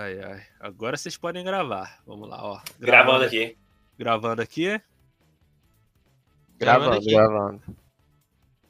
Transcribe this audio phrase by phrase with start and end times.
[0.00, 0.42] Ai, ai.
[0.58, 1.98] Agora vocês podem gravar.
[2.06, 2.60] Vamos lá, ó.
[2.78, 3.54] Gravando aqui.
[3.98, 4.80] Gravando aqui.
[6.58, 7.10] Gravando, aqui.
[7.10, 7.60] gravando.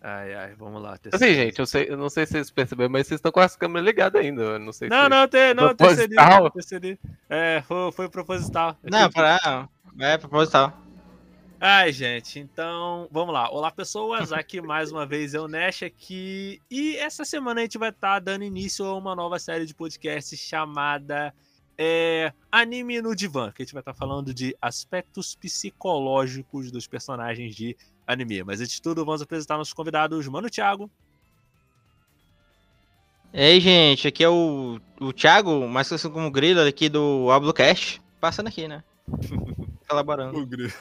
[0.03, 0.98] Ai, ai, vamos lá.
[1.12, 3.54] Assim, gente, eu, sei, eu não sei se vocês perceberam, mas vocês estão com as
[3.54, 4.43] câmeras ligadas ainda.
[4.43, 5.08] Eu não sei Não, se...
[5.08, 6.50] não, tem, não, TCD, Proposital?
[6.50, 6.98] TCD.
[7.29, 8.76] É, foi, foi proposital.
[8.82, 9.68] Não, para.
[10.00, 10.79] É proposital.
[11.62, 13.50] Ai, gente, então vamos lá.
[13.50, 14.32] Olá, pessoas.
[14.32, 16.58] Aqui mais uma vez eu, Nash, aqui.
[16.71, 20.40] E essa semana a gente vai estar dando início a uma nova série de podcasts
[20.40, 21.35] chamada
[21.76, 27.54] é, Anime no Divã, que a gente vai estar falando de aspectos psicológicos dos personagens
[27.54, 28.43] de anime.
[28.43, 30.90] Mas antes de tudo, vamos apresentar nossos convidados, Mano Thiago.
[33.34, 38.00] E aí, gente, aqui é o, o Thiago, mais conhecido como Grilo, aqui do Ablocast.
[38.19, 38.83] Passando aqui, né?
[39.86, 40.38] Colaborando.
[40.38, 40.72] O Grilo.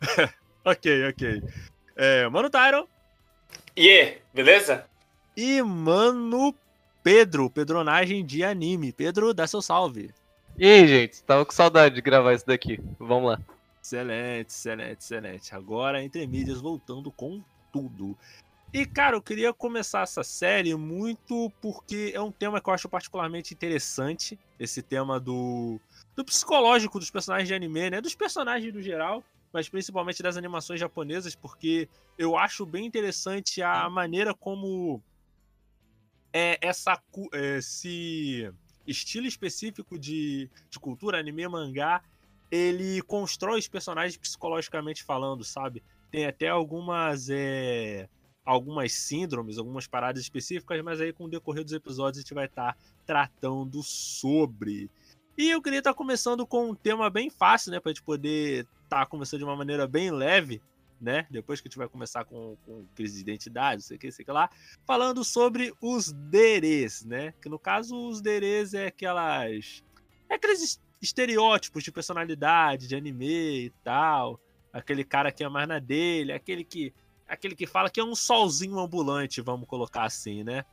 [0.64, 1.42] ok, ok.
[1.96, 2.86] É, Mano Tyron.
[3.76, 4.86] E aí, beleza?
[5.36, 6.54] E Mano
[7.02, 8.92] Pedro, Pedronagem de anime.
[8.92, 10.10] Pedro, dá seu salve.
[10.58, 12.80] E aí, gente, tava com saudade de gravar isso daqui.
[12.98, 13.40] Vamos lá.
[13.82, 15.54] Excelente, excelente, excelente.
[15.54, 18.16] Agora, entre mídias, voltando com tudo.
[18.72, 22.88] E, cara, eu queria começar essa série muito porque é um tema que eu acho
[22.88, 24.38] particularmente interessante.
[24.58, 25.78] Esse tema do,
[26.16, 28.00] do psicológico dos personagens de anime, né?
[28.00, 29.22] Dos personagens no geral,
[29.56, 35.02] mas principalmente das animações japonesas, porque eu acho bem interessante a maneira como
[36.30, 38.52] é essa cu- esse
[38.86, 42.02] estilo específico de, de cultura, anime, mangá,
[42.50, 45.82] ele constrói os personagens psicologicamente falando, sabe?
[46.10, 48.10] Tem até algumas é,
[48.44, 52.44] algumas síndromes, algumas paradas específicas, mas aí com o decorrer dos episódios a gente vai
[52.44, 54.90] estar tratando sobre.
[55.36, 59.04] E eu queria estar começando com um tema bem fácil, né, pra gente poder estar
[59.06, 60.62] começando de uma maneira bem leve,
[60.98, 61.26] né?
[61.30, 64.32] Depois que a gente vai começar com, com crise de identidade, sei que, sei que
[64.32, 64.48] lá,
[64.86, 67.34] falando sobre os derês, né?
[67.42, 69.84] Que no caso os derês é aquelas
[70.28, 74.40] é aqueles estereótipos de personalidade, de anime e tal.
[74.72, 76.94] Aquele cara que é mais na dele, aquele que
[77.28, 80.64] aquele que fala que é um solzinho ambulante, vamos colocar assim, né?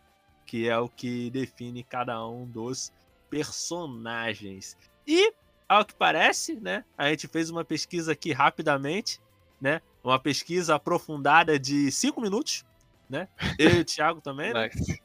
[0.45, 2.93] Que é o que define cada um dos
[3.33, 4.77] personagens.
[5.07, 5.33] E,
[5.67, 6.83] ao que parece, né?
[6.97, 9.19] A gente fez uma pesquisa aqui rapidamente,
[9.59, 9.81] né?
[10.03, 12.63] Uma pesquisa aprofundada de cinco minutos,
[13.09, 13.27] né?
[13.57, 14.69] Eu e o Thiago também, né?
[14.73, 15.01] Nice.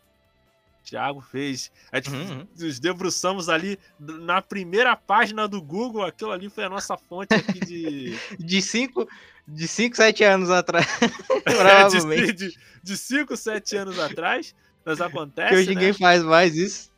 [0.84, 1.71] Thiago fez.
[1.93, 2.47] A gente Uhum.
[2.59, 6.03] nos debruçamos ali na primeira página do Google.
[6.03, 8.19] Aquilo ali foi a nossa fonte aqui de.
[8.38, 9.06] De 5,
[9.47, 10.87] de 5, 7 anos atrás.
[11.44, 12.33] É, Provavelmente.
[12.34, 14.55] de, de 5, 7 anos atrás.
[14.84, 15.49] Mas acontece.
[15.49, 15.75] que hoje né?
[15.75, 16.91] ninguém faz mais isso.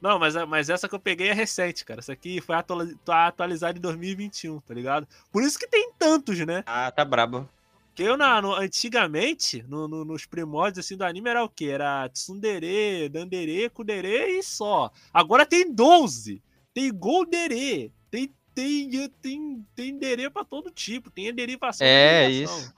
[0.00, 2.00] Não, mas, mas essa que eu peguei é recente, cara.
[2.00, 2.56] Essa aqui foi
[3.04, 5.06] tá atualizada em 2021, tá ligado?
[5.30, 6.62] Por isso que tem tantos, né?
[6.66, 7.48] Ah, tá brabo.
[7.88, 11.66] Porque eu, na, no- antigamente, no- no- nos primórdios assim, do anime, era o quê?
[11.66, 14.90] Era Tsundere, Dandere, Kudere e só.
[15.12, 16.42] Agora tem 12.
[16.72, 17.92] Tem Goldere.
[18.10, 21.10] Tem, tem, tem, tem Dere pra todo tipo.
[21.10, 21.86] Tem derivação.
[21.86, 22.72] É, isso.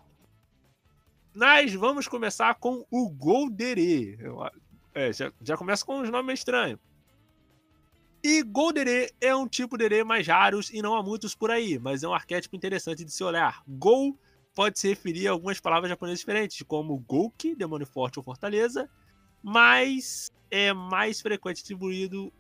[1.35, 4.19] Nós vamos começar com o Goldere.
[4.95, 6.79] É, já, já começa com os nomes estranhos.
[8.25, 11.79] E Goldere é um tipo de Dere mais raros e não há muitos por aí,
[11.79, 13.63] mas é um arquétipo interessante de se olhar.
[13.67, 14.17] Gol
[14.55, 18.89] pode se referir a algumas palavras japonesas diferentes, como Gouki, demônio forte ou fortaleza,
[19.43, 22.33] mas é mais frequente atribuído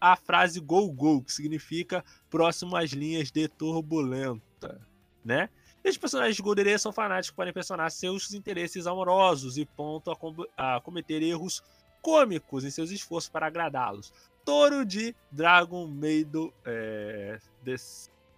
[0.00, 4.80] a frase Gol Gol, que significa próximo às linhas de turbulenta,
[5.24, 5.48] né?
[5.84, 10.16] E os personagens de Goldere são fanáticos podem impressionar seus interesses amorosos e ponto a,
[10.16, 11.62] com- a cometer erros
[12.02, 14.12] cômicos em seus esforços para agradá-los.
[14.48, 16.32] Toro de Dragon Maid
[16.64, 17.76] é, de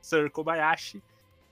[0.03, 1.01] Sir Kobayashi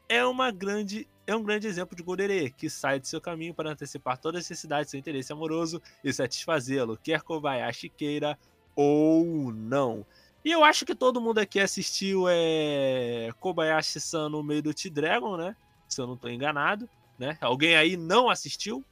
[0.08, 3.70] é uma grande é um grande exemplo de Goldere, que sai de seu caminho para
[3.70, 8.36] antecipar todas as necessidades de seu interesse amoroso e satisfazê-lo, quer Kobayashi queira
[8.74, 10.04] ou não.
[10.44, 15.54] E eu acho que todo mundo aqui assistiu é, Kobayashi-san no meio do T-Dragon, né?
[15.88, 17.38] Se eu não tô enganado, né?
[17.40, 18.84] Alguém aí não assistiu?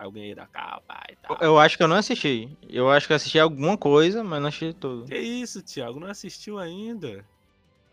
[0.00, 1.36] Alguém aí da capa e tal.
[1.42, 2.56] Eu acho que eu não assisti.
[2.66, 5.04] Eu acho que eu assisti alguma coisa, mas não assisti tudo.
[5.04, 6.00] Que isso, Thiago?
[6.00, 7.22] Não assistiu ainda?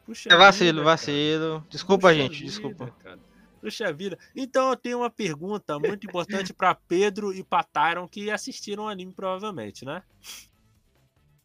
[0.05, 1.67] Puxa É vacilo, vida, vacilo.
[1.69, 2.91] Desculpa, Puxa gente, vida, desculpa.
[3.03, 3.19] cara.
[3.59, 4.17] Puxa vida.
[4.33, 8.87] Então eu tenho uma pergunta muito importante pra Pedro e pra Tyron que assistiram o
[8.87, 10.01] anime provavelmente, né?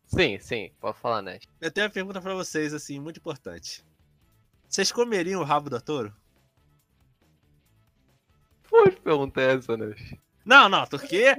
[0.06, 1.41] Sim, sim, pode falar, né?
[1.61, 3.85] Eu tenho uma pergunta pra vocês, assim, muito importante.
[4.69, 6.14] Vocês comeriam o rabo da touro?
[8.70, 9.93] Pode perguntar essa, né?
[10.44, 11.36] Não, não, porque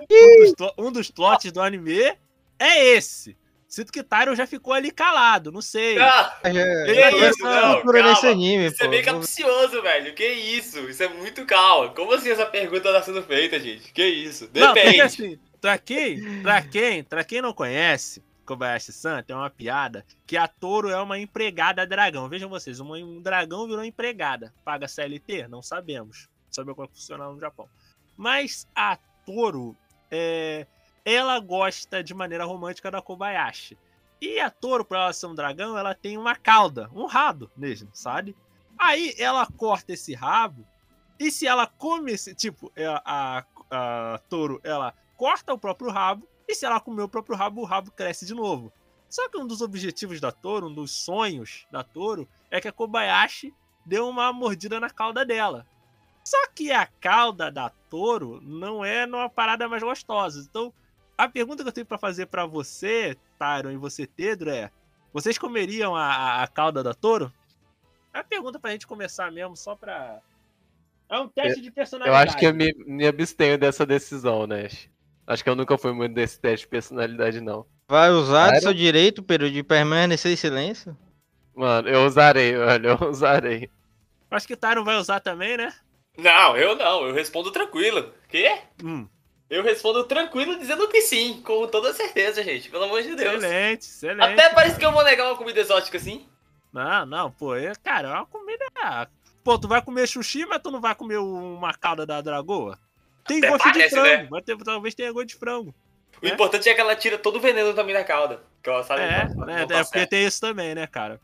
[0.78, 2.16] um um dos plots do anime
[2.60, 3.38] é esse.
[3.68, 5.98] Sinto que Tyron já ficou ali calado, não sei.
[6.00, 8.30] Ah, É, é isso, não, nesse calma.
[8.30, 8.86] anime, isso pô.
[8.86, 10.14] é meio capcioso, velho.
[10.14, 10.80] Que isso?
[10.88, 11.90] Isso é muito calma.
[11.90, 13.92] Como assim essa pergunta tá sendo feita, gente?
[13.92, 14.48] Que isso?
[14.54, 15.02] Não, Depende.
[15.02, 20.48] assim, pra quem, pra quem, pra quem não conhece, Kobayashi-san, tem uma piada que a
[20.48, 22.30] Toro é uma empregada dragão.
[22.30, 24.54] Vejam vocês, um dragão virou empregada.
[24.64, 25.48] Paga CLT?
[25.48, 26.30] Não sabemos.
[26.52, 27.68] Sabe como funciona no Japão.
[28.18, 29.76] Mas a Toro,
[30.12, 30.68] é,
[31.06, 33.78] ela gosta de maneira romântica da Kobayashi.
[34.22, 37.90] E a Toro, por ela ser um dragão, ela tem uma cauda, um rabo mesmo,
[37.94, 38.36] sabe?
[38.78, 40.66] Aí ela corta esse rabo.
[41.20, 42.34] E se ela come esse.
[42.34, 46.28] Tipo, é, a, a, a Toro, ela corta o próprio rabo.
[46.48, 48.72] E se ela comer o próprio rabo, o rabo cresce de novo.
[49.10, 52.72] Só que um dos objetivos da Toro, um dos sonhos da Toro, é que a
[52.72, 53.54] Kobayashi
[53.86, 55.68] dê uma mordida na cauda dela.
[56.24, 60.46] Só que a cauda da Toro não é numa parada mais gostosa.
[60.50, 60.74] Então,
[61.18, 64.72] a pergunta que eu tenho pra fazer pra você, Tyron, e você, Pedro, é:
[65.14, 67.32] vocês comeriam a, a, a cauda da Toro?
[68.14, 70.20] É uma pergunta pra gente começar mesmo, só pra.
[71.10, 72.30] É um teste de Eu personalidade.
[72.30, 74.90] acho que eu me, me abstenho dessa decisão, Nash.
[75.28, 77.66] Acho que eu nunca fui muito desse teste de personalidade, não.
[77.88, 78.64] Vai usar do Claro.
[78.64, 80.98] seu direito, Pedro, de permanecer em silêncio?
[81.56, 83.70] Mano, eu usarei, velho, eu usarei.
[84.32, 85.72] Acho que o Tyron vai usar também, né?
[86.18, 88.14] Não, eu não, eu respondo tranquilo.
[88.30, 88.60] Quê?
[88.84, 89.08] Hum,
[89.50, 92.70] Eu respondo tranquilo dizendo que sim, com toda certeza, gente.
[92.70, 93.36] Pelo amor de Deus.
[93.44, 94.24] excelente, excelente.
[94.34, 96.28] Até parece que eu vou negar uma comida exótica assim.
[96.72, 98.66] Não, não, pô, é, cara, é uma comida.
[99.44, 102.80] Pô, tu vai comer sushi, mas tu não vai comer uma calda da dragoa?
[103.28, 104.42] Tem Até gosto de parece, frango, né?
[104.42, 105.74] ter- talvez tenha gosto de frango.
[106.22, 106.30] O É?
[106.30, 108.42] importante é que ela tira todo o veneno também da cauda.
[108.62, 111.20] Que ela sabe É, não- né, não tá é porque tem isso também, né, cara?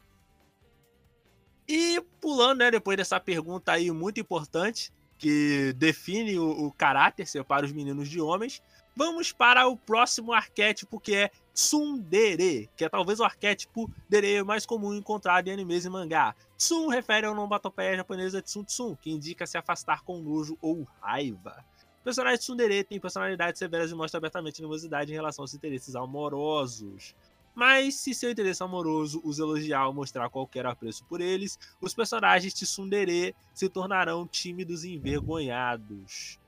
[1.71, 7.63] E pulando, né, depois dessa pergunta aí muito importante, que define o, o caráter, separa
[7.63, 8.59] os meninos de homens,
[8.95, 14.65] vamos para o próximo arquétipo, que é Tsundere, que é talvez o arquétipo dere mais
[14.65, 16.35] comum encontrado em animes e mangá.
[16.57, 21.63] Tsun refere ao onomatopeia japonesa Tsun Tsun, que indica se afastar com nojo ou raiva.
[22.01, 27.13] O personagem Tsundere tem personalidades severas e mostra abertamente animosidade em relação aos interesses amorosos.
[27.59, 32.53] Mas se seu interesse amoroso os elogiar ou mostrar qualquer apreço por eles, os personagens
[32.53, 36.39] de Tsundere se tornarão tímidos e envergonhados.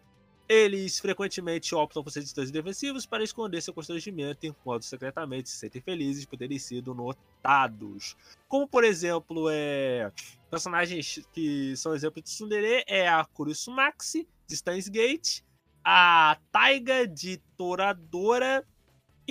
[0.48, 5.82] Eles frequentemente optam por ser distantes defensivos para esconder seu constrangimento, enquanto secretamente se sentem
[5.82, 8.16] felizes por terem sido notados.
[8.48, 10.14] Como, por exemplo, é...
[10.50, 15.42] personagens que são exemplos de Tsundere é a Kurisumaxi, de Steins Gate,
[15.84, 18.66] a Taiga, de Toradora,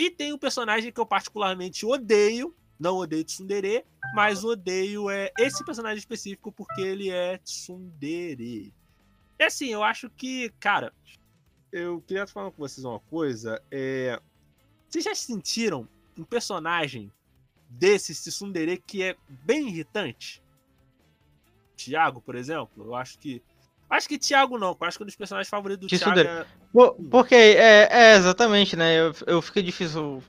[0.01, 5.63] e tem um personagem que eu particularmente odeio, não odeio Tsundere, mas odeio é esse
[5.63, 8.73] personagem específico porque ele é Tsundere.
[9.39, 10.91] É assim, eu acho que, cara,
[11.71, 13.63] eu queria falar com vocês uma coisa.
[13.71, 14.19] É...
[14.89, 15.87] Vocês já sentiram
[16.17, 17.13] um personagem
[17.69, 20.43] desse Tsundere que é bem irritante?
[21.77, 23.43] Thiago, por exemplo, eu acho que.
[23.91, 25.99] Acho que Thiago não, eu acho que um dos personagens favoritos do.
[25.99, 26.47] Thiago é.
[26.73, 28.99] Por- Porque, é, é, exatamente, né?
[28.99, 30.23] Eu, eu fico difícil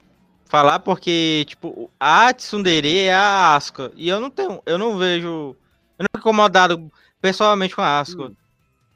[0.45, 3.91] falar porque, tipo, a Tsundere é a Asuka.
[3.95, 5.55] E eu não tenho, eu não vejo.
[5.97, 6.91] Eu não fico incomodado
[7.21, 8.25] pessoalmente com a Asuka.
[8.25, 8.35] Hum.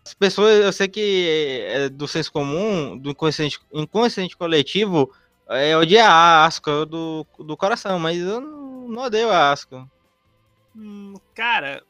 [0.06, 5.12] As pessoas, eu sei que é do senso comum, do inconsciente, inconsciente coletivo,
[5.50, 9.88] é odiar a Asuka do, do coração, mas eu não, não odeio a Asuka.
[10.76, 11.84] Hum, cara,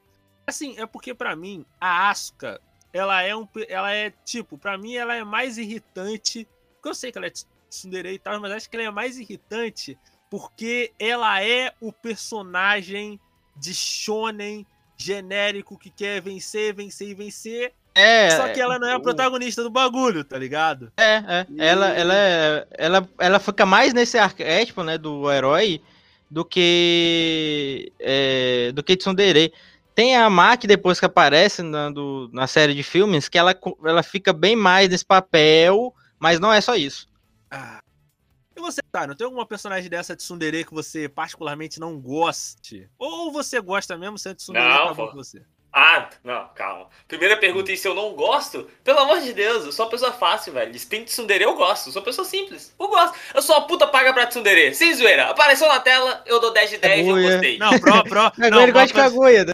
[0.47, 2.61] assim, é porque pra mim a Asuka,
[2.95, 7.11] ela é um, ela é tipo, pra mim ela é mais irritante, porque eu sei
[7.11, 9.97] que ela é ts- tsundere e tal, mas acho que ela é mais irritante
[10.29, 13.19] porque ela é o personagem
[13.57, 14.65] de shonen
[14.97, 19.61] genérico que quer vencer, vencer e vencer, É, só que ela não é a protagonista
[19.61, 20.91] do bagulho, tá ligado?
[20.95, 21.47] É, é.
[21.57, 25.81] Ela, ela, é- ela, ela fica mais nesse arquétipo, né, do herói,
[26.31, 29.53] do que é, do que Tsundere.
[29.95, 34.03] Tem a Maki depois que aparece na, do- na série de filmes, que ela, ela
[34.03, 37.07] fica bem mais nesse papel, mas não é só isso.
[37.49, 37.79] Ah.
[38.57, 39.07] E você, tá?
[39.07, 42.89] Não tem alguma personagem dessa de Tsundere que você particularmente não goste?
[42.99, 45.07] Ou você gosta mesmo sendo Tsundere Não, tá pô.
[45.07, 45.41] com você?
[45.77, 46.87] Ah, não, calma.
[47.05, 48.69] Primeira pergunta e se eu não gosto?
[48.81, 50.77] Pelo amor de Deus, eu sou uma pessoa fácil, velho.
[50.79, 51.87] Se tem tsundere, eu gosto.
[51.87, 52.73] Eu sou uma pessoa simples.
[52.79, 53.13] Eu gosto.
[53.33, 54.73] Eu sou uma puta paga pra tsundere.
[54.73, 55.29] Sem zoeira.
[55.31, 57.57] Apareceu na tela, eu dou 10 de 10 e eu gostei.
[57.57, 58.19] Não, pro, pro.
[58.39, 59.43] Agora não, ele gosta de Kaguya.
[59.45, 59.51] né?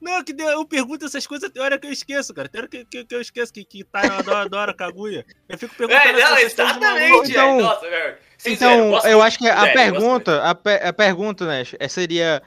[0.00, 2.48] Não, que deu- eu pergunto essas coisas, tem hora que eu esqueço, cara.
[2.48, 5.24] Tem hora que, que, que eu esqueço que, que tá adora, adora Kaguya.
[5.48, 7.30] Eu fico perguntando É, não, exatamente.
[7.30, 7.60] Então-.
[7.60, 8.16] Nossa, velho.
[8.38, 10.50] Sem zoeira, Então, eu acho que a pergunta, a,
[10.88, 12.42] a pergunta, né, é- seria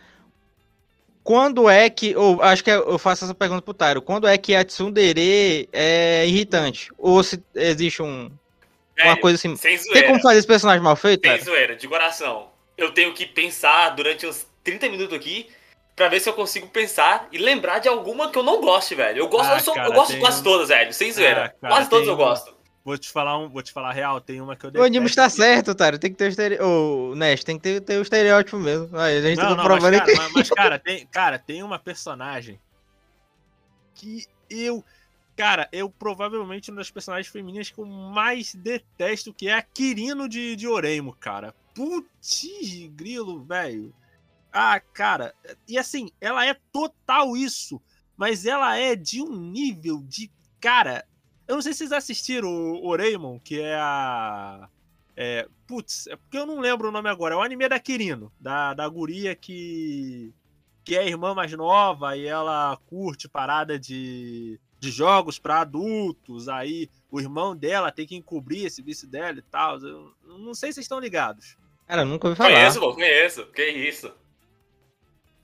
[1.24, 4.56] quando é que, ou acho que eu faço essa pergunta pro Tyro, quando é que
[4.56, 6.90] a Tsundere é irritante?
[6.98, 8.32] Ou se existe um,
[9.04, 10.08] uma coisa assim, Sem tem zoeira.
[10.08, 11.46] como fazer esse personagem mal feito, Sem Tyro?
[11.52, 12.50] zoeira, de coração.
[12.78, 15.50] Eu tenho que pensar durante uns 30 minutos aqui
[15.98, 19.18] pra ver se eu consigo pensar e lembrar de alguma que eu não goste, velho.
[19.18, 20.94] Eu gosto, Ah, eu, sou- eu cara, gosto de quase um- todas, velho.
[20.94, 21.46] Sem zoeira.
[21.46, 22.56] Ah, cara, quase todas eu gosto.
[22.86, 25.08] Vou te falar um, vou te falar a real, tem uma que eu O anime
[25.08, 26.00] detesto está que- certo, Otário.
[26.00, 26.70] Tem que ter o estereótipo.
[26.70, 28.98] Ô, Nest, tem que ter, ter o estereótipo mesmo.
[28.98, 30.16] Aí, a gente Não, tá não, mas, provando cara, aqui.
[30.18, 32.58] mas, mas, cara, tem, cara, tem uma personagem
[33.96, 34.84] que eu.
[35.36, 40.28] Cara, eu provavelmente uma das personagens femininas que eu mais detesto, que é a Kirino
[40.30, 41.54] de, de Oreimo, cara.
[41.76, 42.44] Putz,
[42.96, 43.94] grilo, velho.
[44.52, 45.34] Ah, cara.
[45.68, 47.82] E assim, ela é total isso.
[48.16, 50.32] Mas ela é de um nível de.
[50.60, 51.06] Cara.
[51.48, 54.68] Eu não sei se vocês assistiram o Oreimon, que é a.
[55.16, 57.34] É, putz, é porque eu não lembro o nome agora.
[57.36, 60.34] É o anime da Kirino, da, da guria que.
[60.84, 66.50] que é a irmã mais nova e ela curte parada de, de jogos pra adultos.
[66.50, 69.80] Aí o irmão dela tem que encobrir esse vício dela e tal.
[69.80, 71.56] Eu não sei se vocês estão ligados.
[71.88, 72.52] Cara, eu nunca ouvi falar.
[72.52, 73.46] Conheço, pô, conheço.
[73.48, 74.12] Que isso.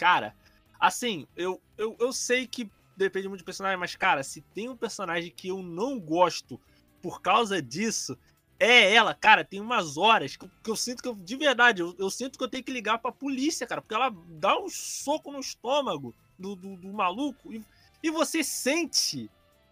[0.04, 0.36] Cara,
[0.78, 4.76] assim, eu, eu, eu sei que depende muito do personagem, mas, cara, se tem um
[4.76, 6.60] personagem que eu não gosto
[7.02, 8.18] por causa disso,
[8.60, 9.46] é ela, cara.
[9.46, 12.38] Tem umas horas que eu, que eu sinto que eu, de verdade, eu, eu sinto
[12.38, 16.14] que eu tenho que ligar pra polícia, cara, porque ela dá um soco no estômago
[16.38, 17.66] do, do, do maluco e,
[18.04, 19.32] e você sente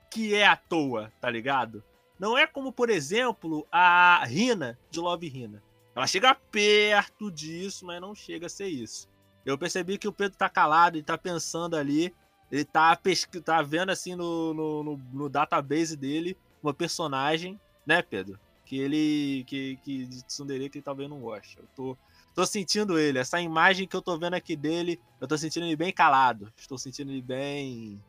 [0.09, 1.83] que é à toa, tá ligado?
[2.17, 5.61] Não é como, por exemplo, a Rina de Love Rina.
[5.93, 9.10] Ela chega perto disso, mas não chega a ser isso.
[9.45, 12.13] Eu percebi que o Pedro tá calado, ele tá pensando ali,
[12.51, 18.01] ele tá, pesqui- tá vendo assim no, no, no- no database dele uma personagem, né,
[18.01, 18.39] Pedro?
[18.65, 19.43] Que ele.
[19.47, 21.57] que, que de Tsundere que ele talvez não goste.
[21.57, 21.97] Eu tô,
[22.35, 25.75] tô sentindo ele, essa imagem que eu tô vendo aqui dele, eu tô sentindo ele
[25.75, 26.51] bem calado.
[26.57, 28.01] Estou sentindo ele bem.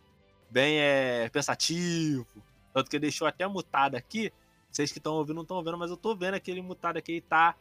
[0.51, 2.27] bem é, pensativo.
[2.75, 4.33] Tanto que ele deixou até mutado aqui.
[4.71, 7.21] Vocês que estão ouvindo não estão vendo, mas eu tô vendo aquele mutado aqui, ele
[7.23, 7.55] tá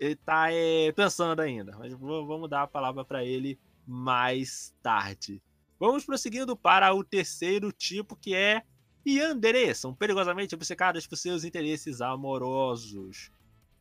[0.00, 1.76] ele tá é, pensando ainda.
[1.78, 5.42] Mas vamos dar a palavra para ele mais tarde.
[5.78, 8.62] Vamos prosseguindo para o terceiro tipo, que é
[9.06, 9.74] Yandere.
[9.74, 13.30] São perigosamente obcecadas por seus interesses amorosos.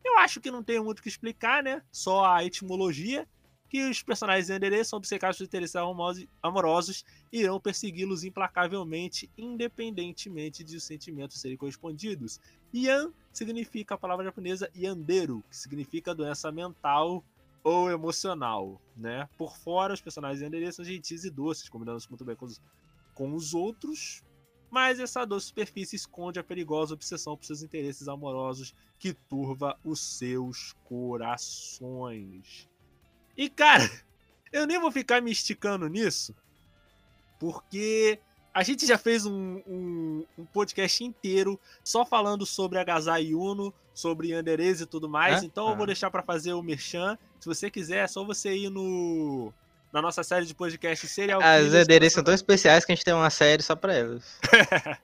[0.04, 1.82] Eu acho que não tem muito o que explicar, né?
[1.92, 3.28] Só a etimologia.
[3.70, 10.64] Que os personagens Yandere são obcecados por interesses amorosos- amorosos e irão persegui-los implacavelmente, independentemente
[10.64, 12.40] de os sentimentos serem correspondidos.
[12.74, 17.24] Yan significa a palavra japonesa Yandero, que significa doença mental
[17.64, 19.28] ou emocional, né?
[19.38, 22.62] Por fora, os personagens Yandere são gentis e doces, combinando-se muito bem com os,
[23.14, 24.24] com os outros,
[24.70, 30.00] mas essa doce superfície esconde a perigosa obsessão por seus interesses amorosos que turva os
[30.00, 32.70] seus corações.
[33.36, 33.90] E cara,
[34.52, 36.36] eu nem vou ficar me esticando nisso,
[37.40, 38.20] porque
[38.54, 43.74] a gente já fez um, um, um podcast inteiro só falando sobre a Gazai Yuno,
[43.94, 45.42] sobre Yanderese e tudo mais.
[45.44, 45.46] É?
[45.46, 45.88] Então eu vou Ah.
[45.88, 47.18] deixar pra fazer o merchan.
[47.40, 49.54] Se você quiser, é só você ir no
[49.92, 53.04] na nossa série de podcast Serial As Killers, adereços são tão especiais que a gente
[53.04, 54.40] tem uma série só pra elas.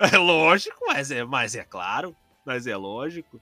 [0.00, 2.14] É lógico, mas é, mas é claro,
[2.44, 3.40] mas é lógico.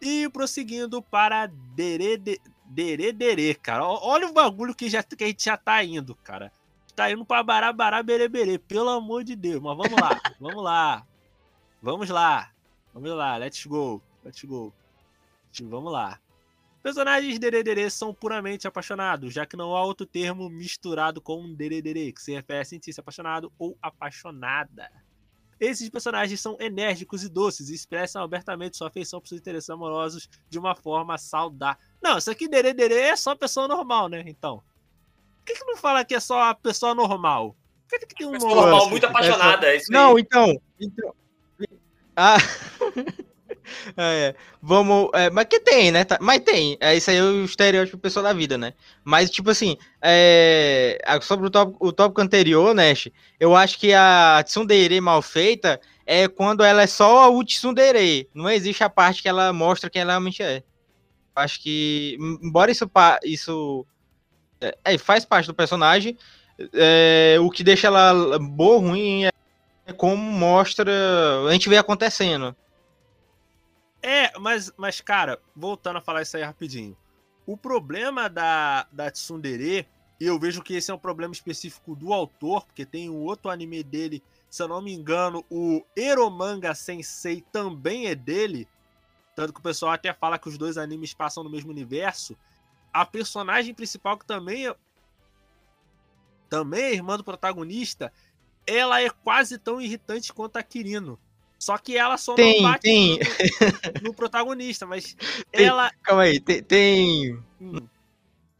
[0.00, 3.84] E prosseguindo para Derede, Deredere, cara.
[3.84, 6.50] Ó- Olha o bagulho que, já, que a gente já tá indo, cara.
[6.98, 9.62] Tá indo pra Barabará Bereberê, pelo amor de Deus.
[9.62, 11.06] Mas vamos lá, vamos lá.
[11.80, 12.52] Vamos lá.
[12.92, 14.02] Vamos lá, let's go.
[14.24, 14.74] Let's go.
[15.62, 16.18] Vamos lá.
[16.82, 22.20] Personagens Deredere são puramente apaixonados, já que não há outro termo misturado com Deredere, que
[22.20, 24.90] se refere a sentir-se apaixonado ou apaixonada.
[25.60, 30.28] Esses personagens são enérgicos e doces e expressam abertamente sua afeição por seus interesses amorosos
[30.50, 31.80] de uma forma saudável.
[32.02, 34.24] Não, isso aqui Deredere é só pessoa normal, né?
[34.26, 34.64] Então.
[35.48, 37.56] Por que, que não fala que é só a pessoa normal?
[37.88, 39.16] Por que, que tem um Pessoa nuance normal, muito aqui?
[39.16, 39.98] apaixonada, é isso aí.
[39.98, 40.60] Não, então.
[40.78, 41.14] então
[42.14, 42.36] ah.
[43.98, 45.10] É, vamos.
[45.12, 46.02] é, mas que tem, né?
[46.02, 46.78] Tá- mas tem.
[46.80, 48.72] É, isso aí é o estereótipo pessoa da vida, né?
[49.04, 54.42] Mas, tipo assim, é, sobre o tópico, o tópico anterior, Nash, eu acho que a
[54.42, 58.26] tsundere mal feita é quando ela é só o tsundere.
[58.32, 60.62] Não existe a parte que ela mostra quem ela realmente é.
[61.36, 62.90] Acho que, em- embora isso,
[63.22, 63.86] isso
[64.60, 66.16] é, é, faz parte do personagem,
[66.72, 70.92] é, o que deixa ela boa ou ruim é como mostra.
[71.48, 72.54] A gente vê acontecendo.
[74.02, 76.96] É, mas, mas, cara, voltando a falar isso aí rapidinho.
[77.46, 79.88] O problema da, da Tsundere,
[80.20, 83.50] e eu vejo que esse é um problema específico do autor, porque tem um outro
[83.50, 88.68] anime dele, se eu não me engano, o Eromanga Sensei também é dele.
[89.34, 92.36] Tanto que o pessoal até fala que os dois animes passam no mesmo universo.
[92.92, 94.74] A personagem principal, que também é.
[96.48, 98.10] Também é irmã do protagonista,
[98.66, 101.18] ela é quase tão irritante quanto a Kirino.
[101.58, 103.18] Só que ela só Tem, não bate tem.
[103.18, 105.16] No, no protagonista, mas
[105.50, 105.66] Tem.
[105.66, 105.90] ela.
[106.02, 106.62] Calma aí, tem.
[106.62, 107.86] tem- Hum,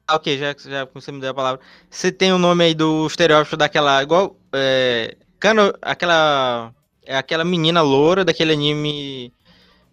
[0.06, 1.60] Ah, ok, já, já você me deu a palavra.
[1.88, 4.02] Você tem o nome aí do estereótipo daquela.
[4.02, 4.36] Igual.
[4.52, 6.74] É, cano, aquela.
[7.04, 9.32] é aquela menina loura daquele anime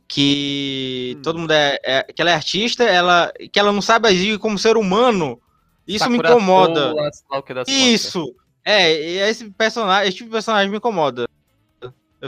[0.07, 1.21] que Hum.
[1.21, 4.57] todo mundo é, é que ela é artista, ela que ela não sabe agir como
[4.57, 5.41] ser humano.
[5.87, 6.89] Isso me Sakura incomoda.
[6.89, 8.35] Soul, as Stalker das Isso.
[8.63, 11.27] É, e esse personagem, esse tipo de personagem me incomoda.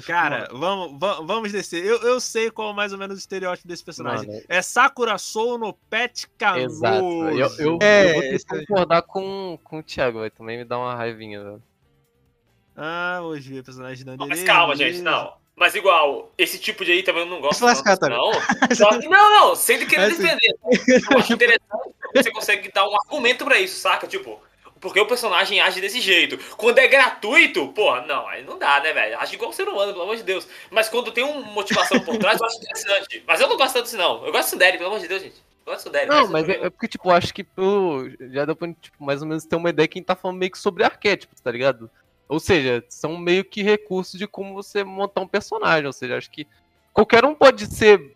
[0.05, 1.83] Cara, vamos, va- vamos descer.
[1.83, 4.27] Eu, eu sei qual é mais ou menos o estereótipo desse personagem.
[4.27, 6.65] Mano, É Sakura Soul no Pet Canoso.
[6.75, 7.05] Exato.
[7.05, 10.65] Eu, eu, É, eu vou ter que concordar com, com o Thiago, vai também me
[10.65, 11.63] dá uma raivinha, velho.
[12.75, 15.33] Ah, hoje ver personagem da Não, mas calma, gente, não.
[15.57, 17.57] Mas igual, esse tipo de aí também eu não gosto.
[17.57, 18.29] Se lascar, não.
[18.29, 20.21] Que- não, não, sem querer É assim.
[20.21, 20.55] defender.
[21.11, 21.67] Eu acho interessante
[22.15, 24.05] você consegue dar um argumento pra isso, saca?
[24.05, 24.39] Tipo,
[24.79, 26.37] porque o personagem age desse jeito.
[26.55, 29.19] Quando é gratuito, porra, não, aí não dá, né, velho?
[29.19, 30.47] Age igual um ser humano, pelo amor de Deus.
[30.69, 33.23] Mas quando tem uma motivação por trás, eu acho interessante.
[33.25, 34.23] Mas eu não gosto tanto disso, não.
[34.27, 35.37] Eu gosto de Sundere, pelo amor de Deus, gente.
[35.65, 35.91] Eu gosto.
[36.07, 37.45] Não, mas é, é porque, tipo, acho que
[38.31, 40.59] já deu pra, tipo, mais ou menos ter uma ideia quem tá falando meio que
[40.59, 41.89] sobre arquétipos, tá ligado?
[42.27, 45.85] Ou seja, são meio que recursos de como você montar um personagem.
[45.87, 46.45] Ou seja, acho que
[46.93, 48.15] qualquer um pode ser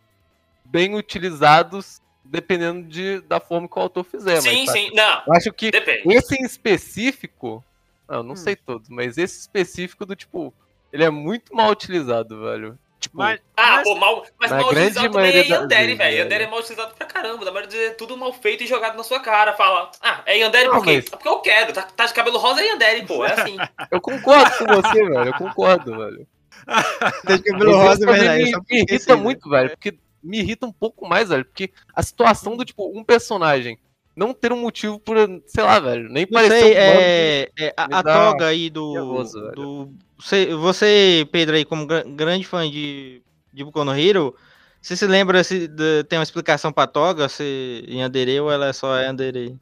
[0.65, 4.41] bem utilizados dependendo de, da forma que o autor fizer.
[4.41, 4.91] sim, mas, sim.
[4.94, 6.03] Não, Eu acho que depende.
[6.13, 7.63] esse em específico,
[8.08, 8.38] ah, eu não Hum.
[8.38, 10.53] sei todos, mas esse específico do tipo,
[10.94, 12.77] ele é muito mal utilizado, velho.
[13.01, 15.98] Tipo, Mas, Ah, mas- pô, mal, mas mal utilizado também é Yandere, velho.
[15.98, 16.17] velho.
[16.20, 17.43] Yandere é mal utilizado pra caramba.
[17.43, 19.53] Da maioria é tudo mal feito e jogado na sua cara.
[19.53, 20.98] Fala, ah, é Yandere Não, por quê?
[20.98, 21.74] mas- Porque eu quero.
[21.74, 23.25] Tá, tá de cabelo rosa é Yandere, pô.
[23.25, 23.58] É assim.
[23.91, 25.25] eu concordo com você, velho.
[25.25, 26.27] Eu concordo, velho.
[27.25, 28.38] Tem de cabelo Mas rosa, isso é verdade.
[28.38, 29.70] me, me porque irrita esqueci, muito, velho.
[29.72, 31.43] Porque me irrita um pouco mais, velho.
[31.43, 33.79] Porque a situação do, tipo, um personagem
[34.15, 35.17] não ter um motivo por,
[35.48, 38.93] sei lá, velho, nem parecer um é, é, a, a toga aí do.
[38.93, 39.55] nervoso, velho.
[39.55, 43.21] do você, você, Pedro, aí, como gra- grande fã de,
[43.53, 44.35] de Boku no Hero,
[44.81, 48.67] você se lembra se de- tem uma explicação pra toga, se em Andere ou ela
[48.67, 49.57] é só Andere?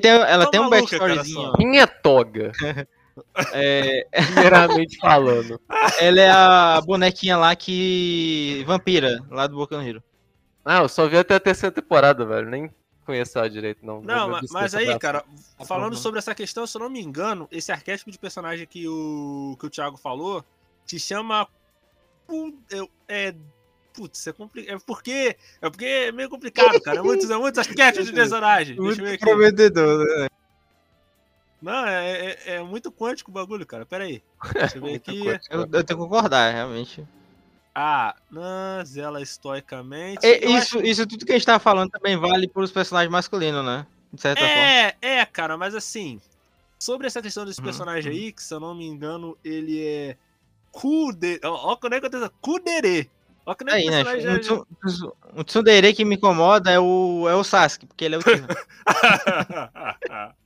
[0.00, 1.52] Tem, ela Tô tem um maluca, cara, backstoryzinho.
[1.54, 2.52] Quem é toga,
[3.52, 5.60] É, primeiramente falando?
[6.00, 8.64] ela é a bonequinha lá que.
[8.66, 10.02] Vampira, lá do Boku no Hero.
[10.64, 12.48] Ah, eu só vi até a terceira temporada, velho.
[12.50, 12.70] Nem
[13.04, 14.00] conheço ela direito, não.
[14.00, 15.24] Não, mas, mas aí, cara,
[15.58, 18.88] Tá falando sobre essa questão, se eu não me engano, esse arquétipo de personagem que
[18.88, 20.44] o, que o Thiago falou
[20.86, 21.48] te chama.
[23.08, 23.28] É.
[23.28, 23.34] é
[23.92, 24.76] putz, é complicado.
[24.76, 25.36] É porque.
[25.62, 26.98] É porque é meio complicado, cara.
[26.98, 28.76] É muitos, é muitos arquétipos de personagem.
[28.76, 29.24] Deixa eu Muito ver aqui.
[29.24, 30.28] prometedor, né?
[31.62, 33.86] Não, é, é, é muito quântico o bagulho, cara.
[33.86, 34.22] Pera aí.
[34.52, 35.24] Deixa eu ver aqui.
[35.24, 35.54] quântico.
[35.54, 37.06] Eu, eu tenho que concordar, realmente.
[37.74, 40.22] Ah, não, zela estoicamente.
[40.22, 43.64] É, isso, acho- isso tudo que a gente tá falando também vale pros personagens masculinos,
[43.64, 43.86] né?
[44.12, 44.72] De certa forma.
[44.72, 46.20] É, é, cara, mas assim,
[46.78, 50.18] sobre essa questão desse Uhum, personagem aí, que se eu não me engano, ele é
[50.72, 51.40] Kude...
[51.44, 52.32] Ó, quando é que acontece?
[52.40, 53.10] Kudere.
[53.46, 54.04] Ó, é que Aí, o né?
[54.20, 54.66] já- tsu-
[55.34, 58.22] um tsundere que me incomoda é o, é o Sasuke, porque ele é o.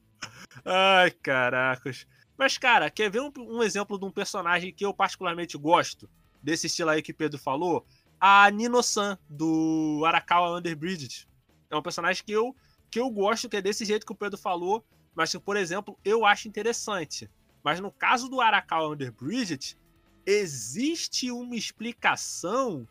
[0.65, 2.07] Ai, caracas.
[2.37, 6.09] Mas, cara, quer ver um, um exemplo de um personagem que eu particularmente gosto?
[6.43, 7.85] Desse estilo aí que Pedro falou?
[8.21, 11.29] A Nino-san, do Arakawa Underbridge.
[11.71, 12.55] É um personagem que eu,
[12.91, 15.99] que eu gosto, que é desse jeito que o Pedro falou, mas que, por exemplo,
[16.05, 17.31] eu acho interessante.
[17.63, 19.77] Mas no caso do Arakawa Underbridge,
[20.25, 22.87] existe uma explicação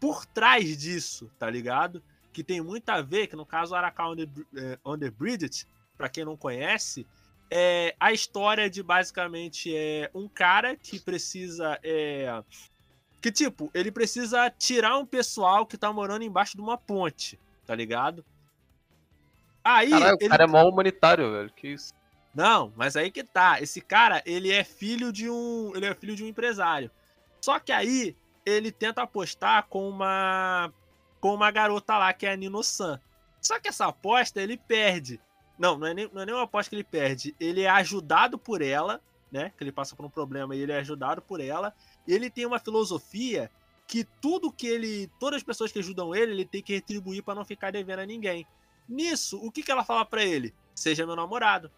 [0.00, 2.02] por trás disso, tá ligado?
[2.32, 6.24] Que tem muito a ver, que no caso do Arakawa Underbr- eh, Underbridge, pra quem
[6.24, 7.06] não conhece,
[7.50, 12.42] é a história de basicamente é um cara que precisa é,
[13.24, 17.74] que tipo, ele precisa tirar um pessoal que tá morando embaixo de uma ponte, tá
[17.74, 18.22] ligado?
[19.64, 21.50] Aí Caralho, o ele cara é mó humanitário, velho.
[21.56, 21.94] Que isso.
[22.34, 23.62] não, mas aí que tá.
[23.62, 26.90] Esse cara, ele é filho de um, ele é filho de um empresário.
[27.40, 30.70] Só que aí ele tenta apostar com uma
[31.18, 33.00] com uma garota lá que é a Nino-san.
[33.40, 35.18] Só que essa aposta ele perde.
[35.58, 37.34] Não, não é, nem, não é nem uma aposta que ele perde.
[37.40, 39.00] Ele é ajudado por ela,
[39.32, 39.50] né?
[39.56, 41.74] Que ele passa por um problema e ele é ajudado por ela.
[42.06, 43.50] Ele tem uma filosofia
[43.86, 47.34] que tudo que ele, todas as pessoas que ajudam ele, ele tem que retribuir pra
[47.34, 48.46] não ficar devendo a ninguém.
[48.88, 50.54] Nisso, o que que ela fala pra ele?
[50.74, 51.70] Seja meu namorado.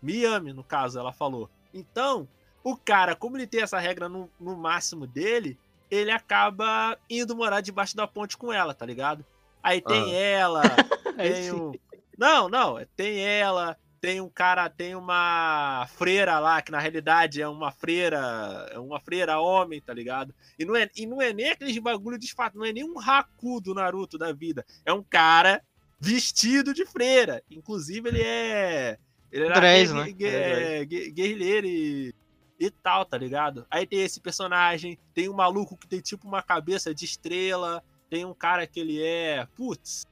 [0.00, 1.48] Me ame, no caso, ela falou.
[1.72, 2.28] Então,
[2.62, 5.58] o cara, como ele tem essa regra no, no máximo dele,
[5.90, 9.24] ele acaba indo morar debaixo da ponte com ela, tá ligado?
[9.62, 10.18] Aí tem Ah.
[10.18, 10.62] ela,
[11.16, 11.72] tem um...
[12.16, 17.48] Não, não, tem ela, tem um cara, tem uma freira lá, que na realidade é
[17.48, 20.34] uma freira, é uma freira homem, tá ligado?
[20.58, 23.00] E não é, e não é nem aqueles bagulho de fato, não é nem um
[23.00, 24.62] Haku do Naruto da vida.
[24.84, 25.62] É um cara
[25.98, 27.42] vestido de freira.
[27.50, 28.98] Inclusive, ele é.
[29.32, 29.54] Ele era
[29.94, 30.12] gue- né?
[30.12, 32.14] gue- É, é, gue- guerrilheiro e,
[32.60, 33.66] e tal, tá ligado?
[33.70, 38.26] Aí tem esse personagem, tem um maluco que tem tipo uma cabeça de estrela, tem
[38.26, 39.48] um cara que ele é.
[39.56, 40.06] Putz.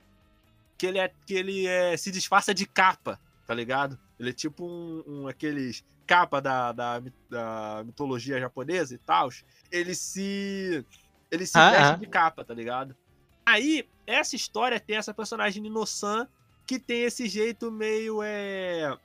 [0.79, 1.13] Que ele é.
[1.27, 3.21] Que ele é, se disfarça de capa,
[3.53, 3.99] tá ligado?
[4.19, 9.29] Ele é tipo um, um aqueles capa da, da, da mitologia japonesa e tal.
[9.71, 10.83] Ele se.
[11.31, 11.97] Ele se Ah, veste ah.
[11.97, 12.97] de capa, tá ligado?
[13.45, 16.27] Aí, essa história tem essa personagem Nino-san
[16.67, 18.97] que tem esse jeito meio é,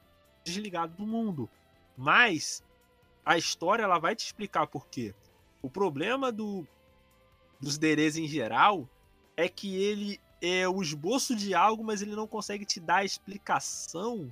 [0.45, 1.49] desligado do mundo.
[1.97, 2.63] Mas
[3.25, 5.13] a história ela vai te explicar por quê.
[5.62, 6.65] O problema do,
[7.60, 8.88] dos Derês em geral
[9.36, 13.06] é que ele é o esboço de algo, mas ele não consegue te dar a
[13.06, 14.32] explicação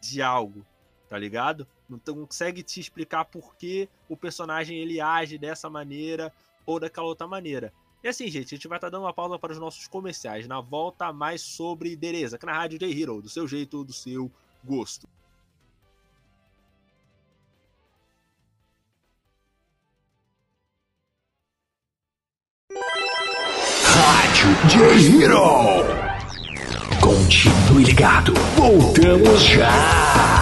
[0.00, 0.64] de algo,
[1.08, 1.66] tá ligado?
[1.88, 6.32] Não consegue te explicar por que o personagem ele age dessa maneira
[6.64, 7.72] ou daquela outra maneira.
[8.02, 10.48] E assim, gente, a gente vai estar dando uma pausa para os nossos comerciais.
[10.48, 14.30] Na volta, mais sobre Dereza, aqui na Rádio J-Hero, do seu jeito, do seu
[14.64, 15.06] gosto.
[24.42, 25.84] Rádio J-Hero.
[27.00, 28.34] Continue ligado.
[28.56, 30.41] Voltamos já.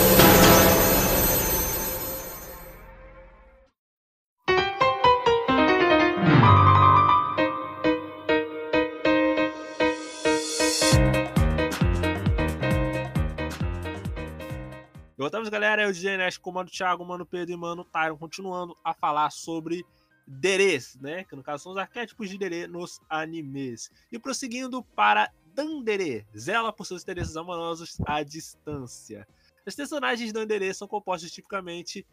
[15.41, 15.81] Voltamos, galera.
[15.81, 19.83] Eu, o DJ Nash, comando Thiago, Mano Pedro e Mano Tyron, continuando a falar sobre
[20.27, 21.23] Derês, né?
[21.23, 23.89] Que no caso são os arquétipos de Derê nos animes.
[24.11, 29.27] E prosseguindo para Dandere, zela por seus interesses amorosos à distância.
[29.65, 32.05] Os personagens de Dandere são compostos tipicamente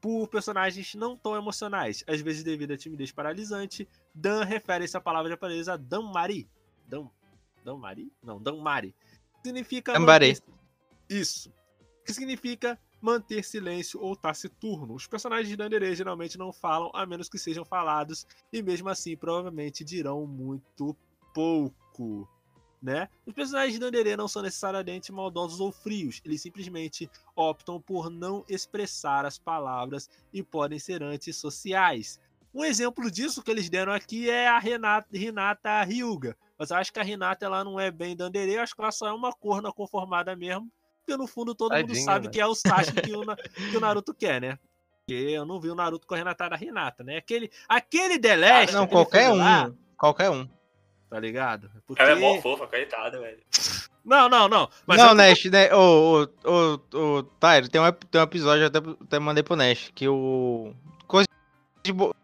[0.00, 3.88] por personagens não tão emocionais, às vezes devido à timidez paralisante.
[4.14, 6.48] Dan refere-se à palavra japonesa Danmari.
[6.86, 7.08] Dan,
[7.64, 8.12] Danmari?
[8.22, 8.94] Não, Danmari.
[9.42, 10.38] Significa Danmari.
[11.08, 11.50] Isso
[12.10, 14.94] que significa manter silêncio ou taciturno.
[14.94, 19.16] Os personagens de Dandere geralmente não falam, a menos que sejam falados, e mesmo assim
[19.16, 20.96] provavelmente dirão muito
[21.32, 22.28] pouco.
[22.82, 23.08] Né?
[23.26, 28.44] Os personagens de Dandere não são necessariamente maldosos ou frios, eles simplesmente optam por não
[28.48, 32.18] expressar as palavras e podem ser antissociais.
[32.52, 36.36] Um exemplo disso que eles deram aqui é a Renata, Renata Ryuga.
[36.58, 39.06] Mas eu acho que a Renata ela não é bem Dandere, acho que ela só
[39.06, 40.70] é uma corna conformada mesmo
[41.04, 42.32] porque no fundo todo mundo Tadinha, sabe velho.
[42.32, 43.24] que é o Sasuke que o,
[43.70, 44.58] que o Naruto quer, né?
[44.98, 47.16] Porque eu não vi o Naruto com a Renata da Renata, né?
[47.16, 49.36] Aquele, aquele The Last, Não, aquele qualquer um.
[49.38, 50.48] lá, Qualquer um.
[51.10, 51.70] tá ligado?
[51.86, 52.00] Porque...
[52.02, 53.40] Ela é mó fofa, coitada, velho.
[54.04, 54.68] Não, não, não.
[54.86, 55.74] Mas não, eu Nash, né?
[55.74, 59.90] Ô, ô, ô, Tyro, tem um, tem um episódio, eu até, até mandei pro Nash,
[59.94, 60.72] que o.
[61.06, 61.26] Coisa
[61.84, 62.14] de Bo-